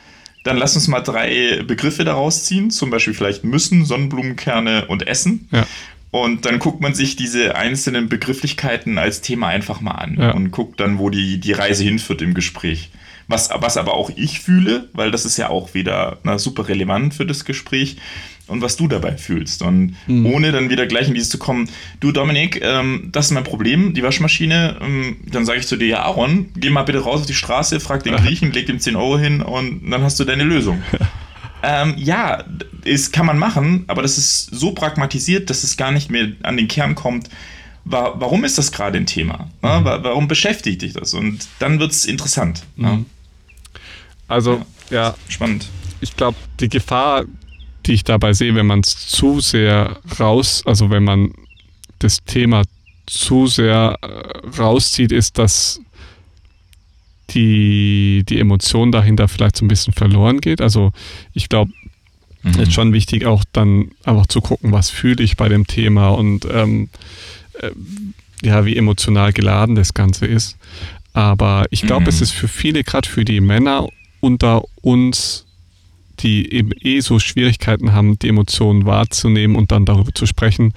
[0.44, 5.48] Dann lass uns mal drei Begriffe daraus ziehen, zum Beispiel vielleicht müssen, Sonnenblumenkerne und Essen.
[5.52, 5.66] Ja.
[6.10, 10.30] Und dann guckt man sich diese einzelnen Begrifflichkeiten als Thema einfach mal an ja.
[10.32, 12.90] und guckt dann, wo die, die Reise hinführt im Gespräch.
[13.30, 17.12] Was, was aber auch ich fühle, weil das ist ja auch wieder na, super relevant
[17.12, 17.98] für das Gespräch
[18.46, 19.60] und was du dabei fühlst.
[19.60, 20.24] Und mhm.
[20.24, 21.68] ohne dann wieder gleich in dieses zu kommen,
[22.00, 25.88] du Dominik, ähm, das ist mein Problem, die Waschmaschine, ähm, dann sage ich zu dir,
[25.88, 28.96] ja Aaron, geh mal bitte raus auf die Straße, frag den Griechen, leg ihm 10
[28.96, 30.82] Euro hin und dann hast du deine Lösung.
[31.60, 32.44] Ähm, ja,
[32.84, 36.56] ist, kann man machen, aber das ist so pragmatisiert, dass es gar nicht mehr an
[36.56, 37.28] den Kern kommt.
[37.84, 39.48] Wa warum ist das gerade ein Thema?
[39.62, 39.80] Ne?
[39.80, 39.84] Mhm.
[39.84, 41.14] Warum beschäftigt dich das?
[41.14, 42.62] Und dann wird es interessant.
[42.76, 42.88] Ne?
[42.88, 43.06] Mhm.
[44.26, 45.08] Also, ja.
[45.08, 45.14] ja.
[45.28, 45.68] Spannend.
[46.00, 47.24] Ich glaube, die Gefahr,
[47.86, 51.32] die ich dabei sehe, wenn man es zu sehr raus, also wenn man
[51.98, 52.62] das Thema
[53.06, 55.80] zu sehr äh, rauszieht, ist, dass
[57.30, 60.60] die, die Emotion dahinter vielleicht so ein bisschen verloren geht.
[60.60, 60.92] Also
[61.32, 61.72] ich glaube,
[62.42, 62.60] mhm.
[62.60, 66.46] ist schon wichtig, auch dann einfach zu gucken, was fühle ich bei dem Thema und
[66.50, 66.88] ähm,
[67.60, 67.70] äh,
[68.42, 70.56] ja, wie emotional geladen das Ganze ist.
[71.12, 72.08] Aber ich glaube, mhm.
[72.08, 73.88] es ist für viele, gerade für die Männer
[74.20, 75.46] unter uns,
[76.20, 80.74] die eben eh so Schwierigkeiten haben, die Emotionen wahrzunehmen und dann darüber zu sprechen,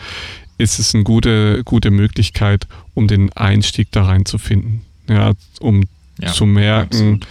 [0.57, 4.81] ist es eine gute, gute Möglichkeit, um den Einstieg da reinzufinden.
[5.09, 5.83] Ja, um
[6.19, 7.27] ja, zu merken, absolut.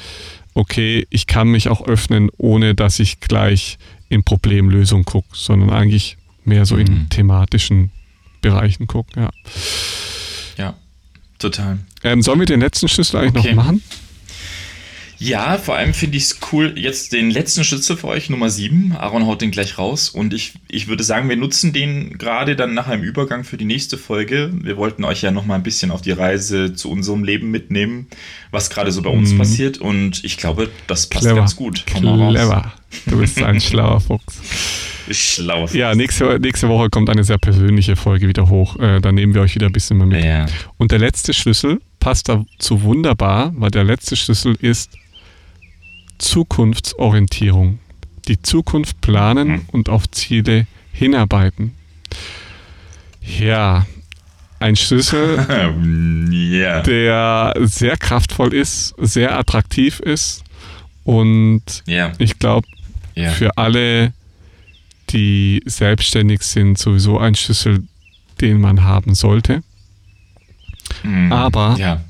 [0.55, 3.79] okay, ich kann mich auch öffnen, ohne dass ich gleich
[4.11, 6.81] in Problemlösung gucke, sondern eigentlich mehr so mhm.
[6.81, 7.91] in thematischen
[8.43, 9.19] Bereichen gucke.
[9.19, 9.31] Ja.
[10.59, 10.75] ja,
[11.39, 11.79] total.
[12.03, 13.55] Ähm, sollen wir den letzten Schlüssel eigentlich okay.
[13.55, 13.83] noch machen?
[15.21, 18.97] Ja, vor allem finde ich es cool, jetzt den letzten Schlüssel für euch, Nummer 7.
[18.97, 22.73] Aaron haut den gleich raus und ich, ich würde sagen, wir nutzen den gerade dann
[22.73, 24.51] nach einem Übergang für die nächste Folge.
[24.63, 28.07] Wir wollten euch ja nochmal ein bisschen auf die Reise zu unserem Leben mitnehmen,
[28.51, 29.39] was gerade so bei uns mhm.
[29.39, 31.37] passiert und ich glaube, das passt Clever.
[31.37, 31.85] ganz gut.
[31.85, 32.73] Clever.
[33.05, 34.41] Du bist ein schlauer Fuchs.
[35.11, 35.75] Schlauer Fuchs.
[35.75, 38.79] Ja, nächste, nächste Woche kommt eine sehr persönliche Folge wieder hoch.
[38.79, 40.25] Äh, da nehmen wir euch wieder ein bisschen mehr mit.
[40.25, 40.47] Ja.
[40.79, 44.97] Und der letzte Schlüssel passt dazu wunderbar, weil der letzte Schlüssel ist
[46.21, 47.79] Zukunftsorientierung.
[48.29, 49.63] Die Zukunft planen mhm.
[49.73, 51.75] und auf Ziele hinarbeiten.
[53.23, 53.87] Ja,
[54.61, 55.39] ein Schlüssel,
[56.31, 56.83] yeah.
[56.83, 60.45] der sehr kraftvoll ist, sehr attraktiv ist
[61.03, 62.13] Und yeah.
[62.19, 62.69] ich glaube,
[63.17, 63.33] yeah.
[63.33, 64.13] für alle,
[65.09, 67.85] die selbstständig sind, sowieso ein Schlüssel,
[68.41, 69.63] den man haben sollte.
[71.03, 72.01] Mm, Aber ja,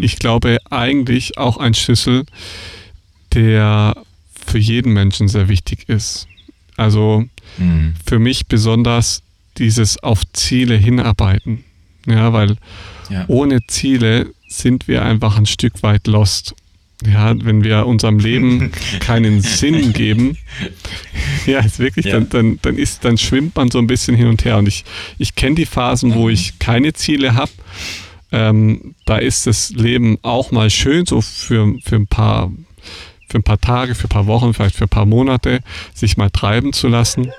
[0.00, 2.24] ich glaube eigentlich auch ein Schlüssel,
[3.34, 3.96] der
[4.46, 6.26] für jeden Menschen sehr wichtig ist.
[6.76, 7.24] Also
[7.58, 7.90] mm.
[8.04, 9.22] für mich besonders
[9.58, 11.64] dieses auf Ziele hinarbeiten.
[12.06, 12.56] Ja, weil
[13.10, 13.24] ja.
[13.28, 16.54] ohne Ziele sind wir einfach ein Stück weit lost.
[17.04, 18.70] Ja, wenn wir unserem Leben
[19.00, 20.38] keinen Sinn geben,
[21.46, 22.12] ja, ist wirklich, ja.
[22.14, 24.58] Dann, dann, dann, ist, dann schwimmt man so ein bisschen hin und her.
[24.58, 24.84] Und ich,
[25.18, 27.50] ich kenne die Phasen, wo ich keine Ziele habe.
[28.30, 32.50] Ähm, da ist das Leben auch mal schön, so für, für ein paar
[33.32, 35.60] für ein paar Tage, für ein paar Wochen, vielleicht für ein paar Monate,
[35.94, 37.32] sich mal treiben zu lassen.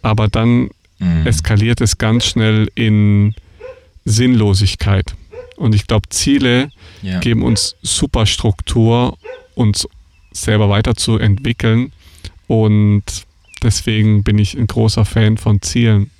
[0.00, 0.70] Aber dann
[1.00, 1.26] mhm.
[1.26, 3.34] eskaliert es ganz schnell in
[4.04, 5.14] Sinnlosigkeit.
[5.56, 6.70] Und ich glaube, Ziele
[7.02, 7.18] ja.
[7.18, 9.18] geben uns super Struktur,
[9.56, 9.88] uns
[10.32, 11.92] selber weiterzuentwickeln.
[12.46, 13.02] Und
[13.62, 16.10] deswegen bin ich ein großer Fan von Zielen.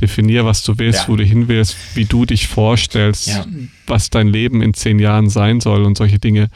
[0.00, 1.08] Definier, was du willst, ja.
[1.08, 3.46] wo du hin willst, wie du dich vorstellst, ja.
[3.86, 6.50] was dein Leben in zehn Jahren sein soll und solche Dinge.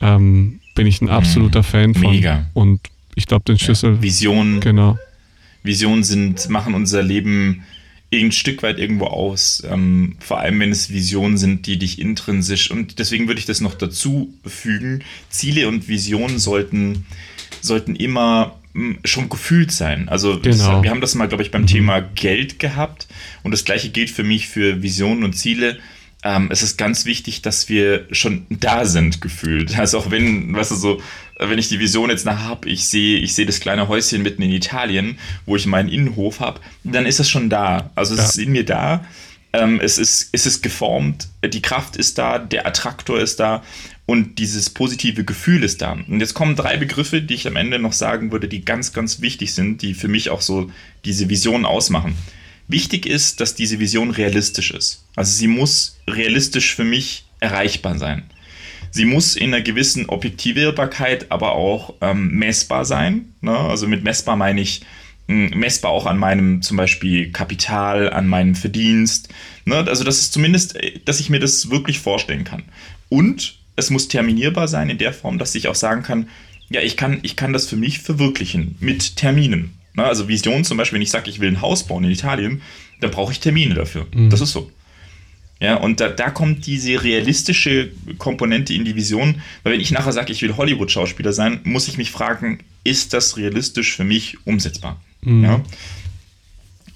[0.00, 1.64] Ähm, bin ich ein absoluter mhm.
[1.64, 2.10] Fan von.
[2.12, 2.46] Mega.
[2.54, 2.80] Und
[3.16, 3.94] ich glaube, den Schlüssel.
[3.94, 4.02] Ja.
[4.02, 4.60] Visionen.
[4.60, 4.96] Genau.
[5.64, 7.64] Visionen sind, machen unser Leben
[8.14, 9.62] ein Stück weit irgendwo aus.
[9.68, 13.60] Ähm, vor allem, wenn es Visionen sind, die dich intrinsisch und deswegen würde ich das
[13.60, 15.02] noch dazu fügen.
[15.28, 17.04] Ziele und Visionen sollten,
[17.60, 20.08] sollten immer hm, schon gefühlt sein.
[20.08, 20.82] Also genau.
[20.82, 21.66] wir haben das mal, glaube ich, beim mhm.
[21.66, 23.08] Thema Geld gehabt
[23.42, 25.78] und das gleiche gilt für mich für Visionen und Ziele
[26.26, 29.76] ähm, es ist ganz wichtig, dass wir schon da sind, gefühlt.
[29.86, 31.00] Also auch wenn, weißt du, so,
[31.38, 34.42] wenn ich die Vision jetzt nach habe, ich sehe, ich sehe das kleine Häuschen mitten
[34.42, 37.90] in Italien, wo ich meinen Innenhof habe, dann ist es schon da.
[37.94, 38.26] Also es ja.
[38.26, 39.04] ist in mir da.
[39.52, 43.62] Ähm, es, ist, es ist geformt, die Kraft ist da, der Attraktor ist da
[44.06, 45.92] und dieses positive Gefühl ist da.
[45.92, 49.20] Und jetzt kommen drei Begriffe, die ich am Ende noch sagen würde, die ganz, ganz
[49.20, 50.70] wichtig sind, die für mich auch so
[51.04, 52.16] diese Vision ausmachen.
[52.68, 55.04] Wichtig ist, dass diese Vision realistisch ist.
[55.14, 58.24] Also sie muss realistisch für mich erreichbar sein.
[58.90, 63.34] Sie muss in einer gewissen Objektivierbarkeit aber auch ähm, messbar sein.
[63.40, 63.56] Ne?
[63.56, 64.82] Also mit messbar meine ich
[65.28, 69.28] hm, messbar auch an meinem zum Beispiel Kapital, an meinem Verdienst.
[69.64, 69.76] Ne?
[69.76, 72.62] Also das ist zumindest, äh, dass ich mir das wirklich vorstellen kann.
[73.08, 76.28] Und es muss terminierbar sein in der Form, dass ich auch sagen kann,
[76.68, 79.75] ja, ich kann, ich kann das für mich verwirklichen mit Terminen.
[79.96, 80.04] Ne?
[80.04, 82.62] Also Vision zum Beispiel, wenn ich sage, ich will ein Haus bauen in Italien,
[83.00, 84.06] dann brauche ich Termine dafür.
[84.14, 84.30] Mhm.
[84.30, 84.70] Das ist so.
[85.58, 90.12] Ja, und da, da kommt diese realistische Komponente in die Vision, weil wenn ich nachher
[90.12, 95.00] sage, ich will Hollywood-Schauspieler sein, muss ich mich fragen, ist das realistisch für mich umsetzbar?
[95.22, 95.44] Mhm.
[95.44, 95.64] Ja.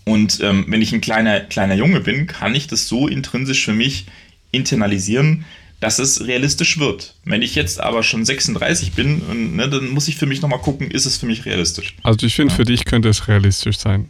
[0.04, 3.72] Und ähm, wenn ich ein kleiner, kleiner Junge bin, kann ich das so intrinsisch für
[3.72, 4.06] mich
[4.50, 5.44] internalisieren,
[5.80, 7.14] dass es realistisch wird.
[7.24, 10.90] Wenn ich jetzt aber schon 36 bin, ne, dann muss ich für mich nochmal gucken,
[10.90, 11.96] ist es für mich realistisch.
[12.02, 12.56] Also ich finde, ja.
[12.56, 14.08] für dich könnte es realistisch sein.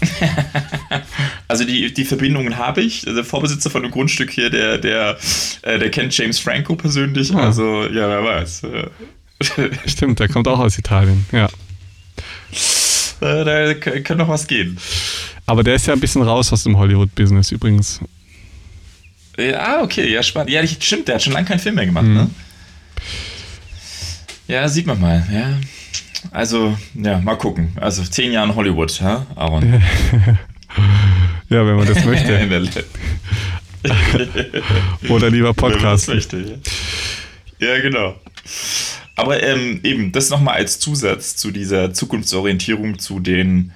[1.48, 3.02] also die, die Verbindungen habe ich.
[3.02, 5.18] Der Vorbesitzer von dem Grundstück hier, der, der,
[5.62, 7.34] äh, der kennt James Franco persönlich.
[7.34, 7.46] Ah.
[7.46, 8.62] Also ja, wer weiß.
[9.86, 11.48] Stimmt, der kommt auch aus Italien, ja.
[13.20, 14.78] Äh, da könnte noch was gehen.
[15.46, 18.00] Aber der ist ja ein bisschen raus aus dem Hollywood-Business übrigens.
[19.38, 20.50] Ja, okay, ja, spannend.
[20.50, 22.14] Ja, stimmt, der hat schon lange keinen Film mehr gemacht, mhm.
[22.14, 22.30] ne?
[24.48, 25.58] Ja, sieht man mal, ja.
[26.32, 27.72] Also, ja, mal gucken.
[27.76, 29.64] Also, zehn Jahre in Hollywood, ja, Aaron?
[31.48, 32.84] ja, wenn man das möchte.
[35.08, 36.08] Oder lieber Podcast.
[36.08, 36.60] Möchte,
[37.60, 37.68] ja.
[37.68, 38.16] ja, genau.
[39.14, 43.70] Aber ähm, eben, das nochmal als Zusatz zu dieser Zukunftsorientierung, zu den,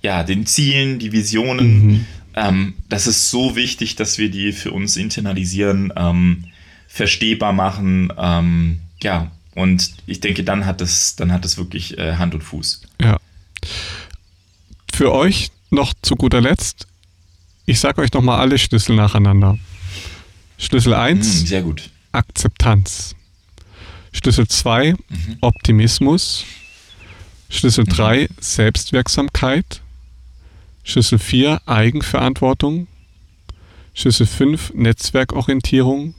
[0.00, 1.86] ja, den Zielen, die Visionen.
[1.86, 2.06] Mhm
[2.38, 6.44] ähm, das ist so wichtig, dass wir die für uns internalisieren, ähm,
[6.86, 8.12] verstehbar machen.
[8.16, 12.42] Ähm, ja, und ich denke, dann hat es, dann hat es wirklich äh, Hand und
[12.42, 12.82] Fuß.
[13.02, 13.18] Ja.
[14.92, 16.86] Für euch noch zu guter Letzt,
[17.66, 19.58] ich sage euch nochmal alle Schlüssel nacheinander.
[20.58, 21.90] Schlüssel 1, mm, sehr gut.
[22.12, 23.14] Akzeptanz.
[24.12, 25.36] Schlüssel 2, mhm.
[25.40, 26.44] Optimismus.
[27.50, 28.28] Schlüssel 3, mhm.
[28.40, 29.82] Selbstwirksamkeit.
[30.88, 32.86] Schlüssel 4 Eigenverantwortung.
[33.92, 36.14] Schlüssel 5 Netzwerkorientierung.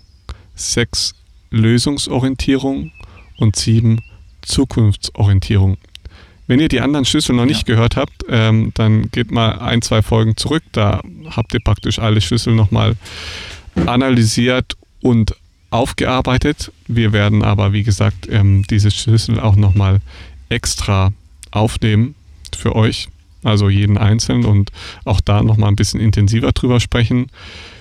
[0.54, 1.16] 6
[1.50, 2.92] Lösungsorientierung
[3.38, 4.00] und 7
[4.44, 5.78] Zukunftsorientierung.
[6.46, 7.74] Wenn ihr die anderen Schlüssel noch nicht ja.
[7.74, 10.62] gehört habt, ähm, dann geht mal ein, zwei Folgen zurück.
[10.72, 11.02] Da
[11.32, 12.96] habt ihr praktisch alle Schlüssel nochmal
[13.88, 15.36] analysiert und
[15.72, 16.72] aufgearbeitet.
[16.88, 20.00] Wir werden aber, wie gesagt, ähm, diese Schlüssel auch nochmal
[20.50, 21.12] extra
[21.50, 22.14] aufnehmen
[22.56, 23.08] für euch
[23.44, 24.72] also jeden einzeln und
[25.06, 27.28] auch da nochmal ein bisschen intensiver drüber sprechen.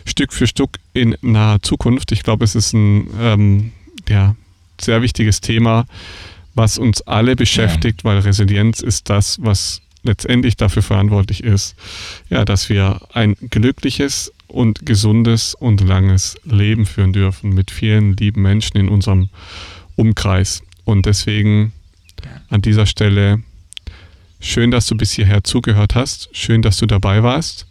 [0.04, 2.12] Stück für Stück in naher Zukunft.
[2.12, 3.72] Ich glaube, es ist ein, ähm,
[4.08, 4.36] ja,
[4.80, 5.86] sehr wichtiges Thema,
[6.54, 8.10] was uns alle beschäftigt, ja.
[8.10, 11.74] weil Resilienz ist das, was letztendlich dafür verantwortlich ist,
[12.30, 18.42] ja, dass wir ein glückliches und gesundes und langes Leben führen dürfen mit vielen lieben
[18.42, 19.28] Menschen in unserem
[19.96, 20.62] Umkreis.
[20.84, 21.72] Und deswegen
[22.48, 23.42] an dieser Stelle
[24.40, 26.28] schön, dass du bis hierher zugehört hast.
[26.32, 27.66] Schön, dass du dabei warst.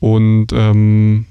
[0.00, 1.26] Und ähm,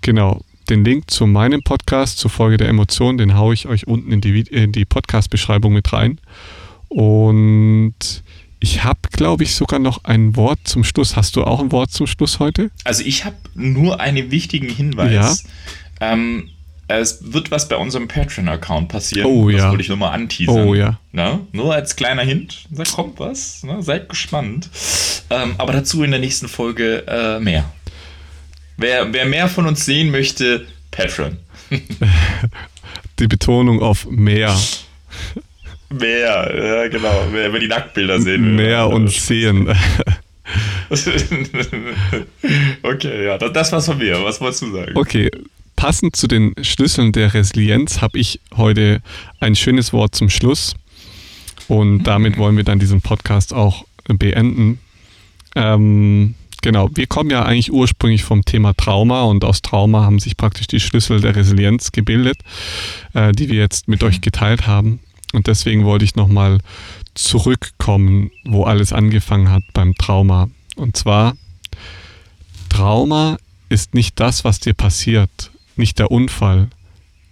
[0.00, 4.12] genau, den Link zu meinem Podcast, zur Folge der Emotionen, den haue ich euch unten
[4.12, 6.20] in die, in die Podcast-Beschreibung mit rein.
[6.88, 7.94] Und
[8.60, 11.16] ich habe, glaube ich, sogar noch ein Wort zum Schluss.
[11.16, 12.70] Hast du auch ein Wort zum Schluss heute?
[12.84, 15.44] Also ich habe nur einen wichtigen Hinweis.
[16.00, 16.12] Ja.
[16.12, 16.50] Ähm,
[16.98, 19.30] es wird was bei unserem Patreon-Account passieren.
[19.30, 19.58] Oh ja.
[19.58, 20.68] Das wollte ich nur mal anteasern.
[20.68, 20.98] Oh ja.
[21.12, 22.64] Na, nur als kleiner Hint.
[22.70, 23.62] Da kommt was.
[23.64, 24.70] Na, seid gespannt.
[25.30, 27.70] Ähm, aber dazu in der nächsten Folge äh, mehr.
[28.76, 31.36] Wer, wer mehr von uns sehen möchte, Patreon.
[33.18, 34.56] Die Betonung auf mehr.
[35.90, 37.26] Mehr, ja genau.
[37.30, 38.52] Wer, wer die Nacktbilder sehen will.
[38.52, 39.68] Mehr und sehen.
[42.82, 44.22] okay, ja, das, das war's von mir.
[44.24, 44.96] Was wolltest du sagen?
[44.96, 45.30] Okay,
[45.80, 49.00] passend zu den Schlüsseln der Resilienz habe ich heute
[49.40, 50.74] ein schönes Wort zum Schluss.
[51.68, 54.78] Und damit wollen wir dann diesen Podcast auch beenden.
[55.54, 60.36] Ähm, genau, wir kommen ja eigentlich ursprünglich vom Thema Trauma und aus Trauma haben sich
[60.36, 62.36] praktisch die Schlüssel der Resilienz gebildet,
[63.14, 65.00] äh, die wir jetzt mit euch geteilt haben.
[65.32, 66.58] Und deswegen wollte ich nochmal
[67.14, 70.50] zurückkommen, wo alles angefangen hat beim Trauma.
[70.76, 71.38] Und zwar,
[72.68, 73.38] Trauma
[73.70, 75.49] ist nicht das, was dir passiert,
[75.80, 76.68] nicht der Unfall,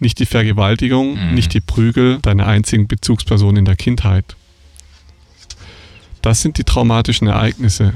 [0.00, 1.34] nicht die Vergewaltigung, mhm.
[1.34, 4.36] nicht die Prügel deiner einzigen Bezugsperson in der Kindheit.
[6.22, 7.94] Das sind die traumatischen Ereignisse.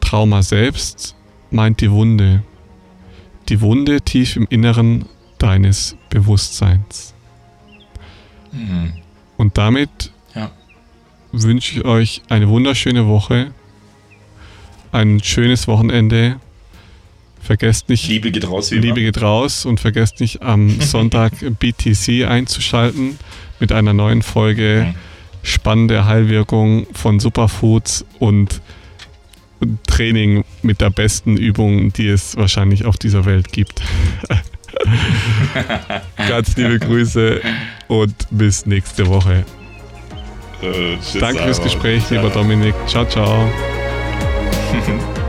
[0.00, 1.14] Trauma selbst
[1.50, 2.42] meint die Wunde.
[3.48, 5.06] Die Wunde tief im Inneren
[5.38, 7.14] deines Bewusstseins.
[8.52, 8.94] Mhm.
[9.36, 10.50] Und damit ja.
[11.32, 13.52] wünsche ich euch eine wunderschöne Woche,
[14.92, 16.40] ein schönes Wochenende.
[17.44, 18.08] Vergesst nicht.
[18.08, 23.18] Liebe geht raus, wie Liebe geht raus und vergesst nicht am Sonntag BTC einzuschalten
[23.60, 24.94] mit einer neuen Folge.
[25.42, 28.62] Spannende Heilwirkung von Superfoods und
[29.86, 33.82] Training mit der besten Übung, die es wahrscheinlich auf dieser Welt gibt.
[36.16, 37.42] Ganz liebe Grüße
[37.88, 39.44] und bis nächste Woche.
[40.62, 42.74] Äh, Danke fürs Gespräch, lieber Dominik.
[42.86, 43.52] Ciao, ciao.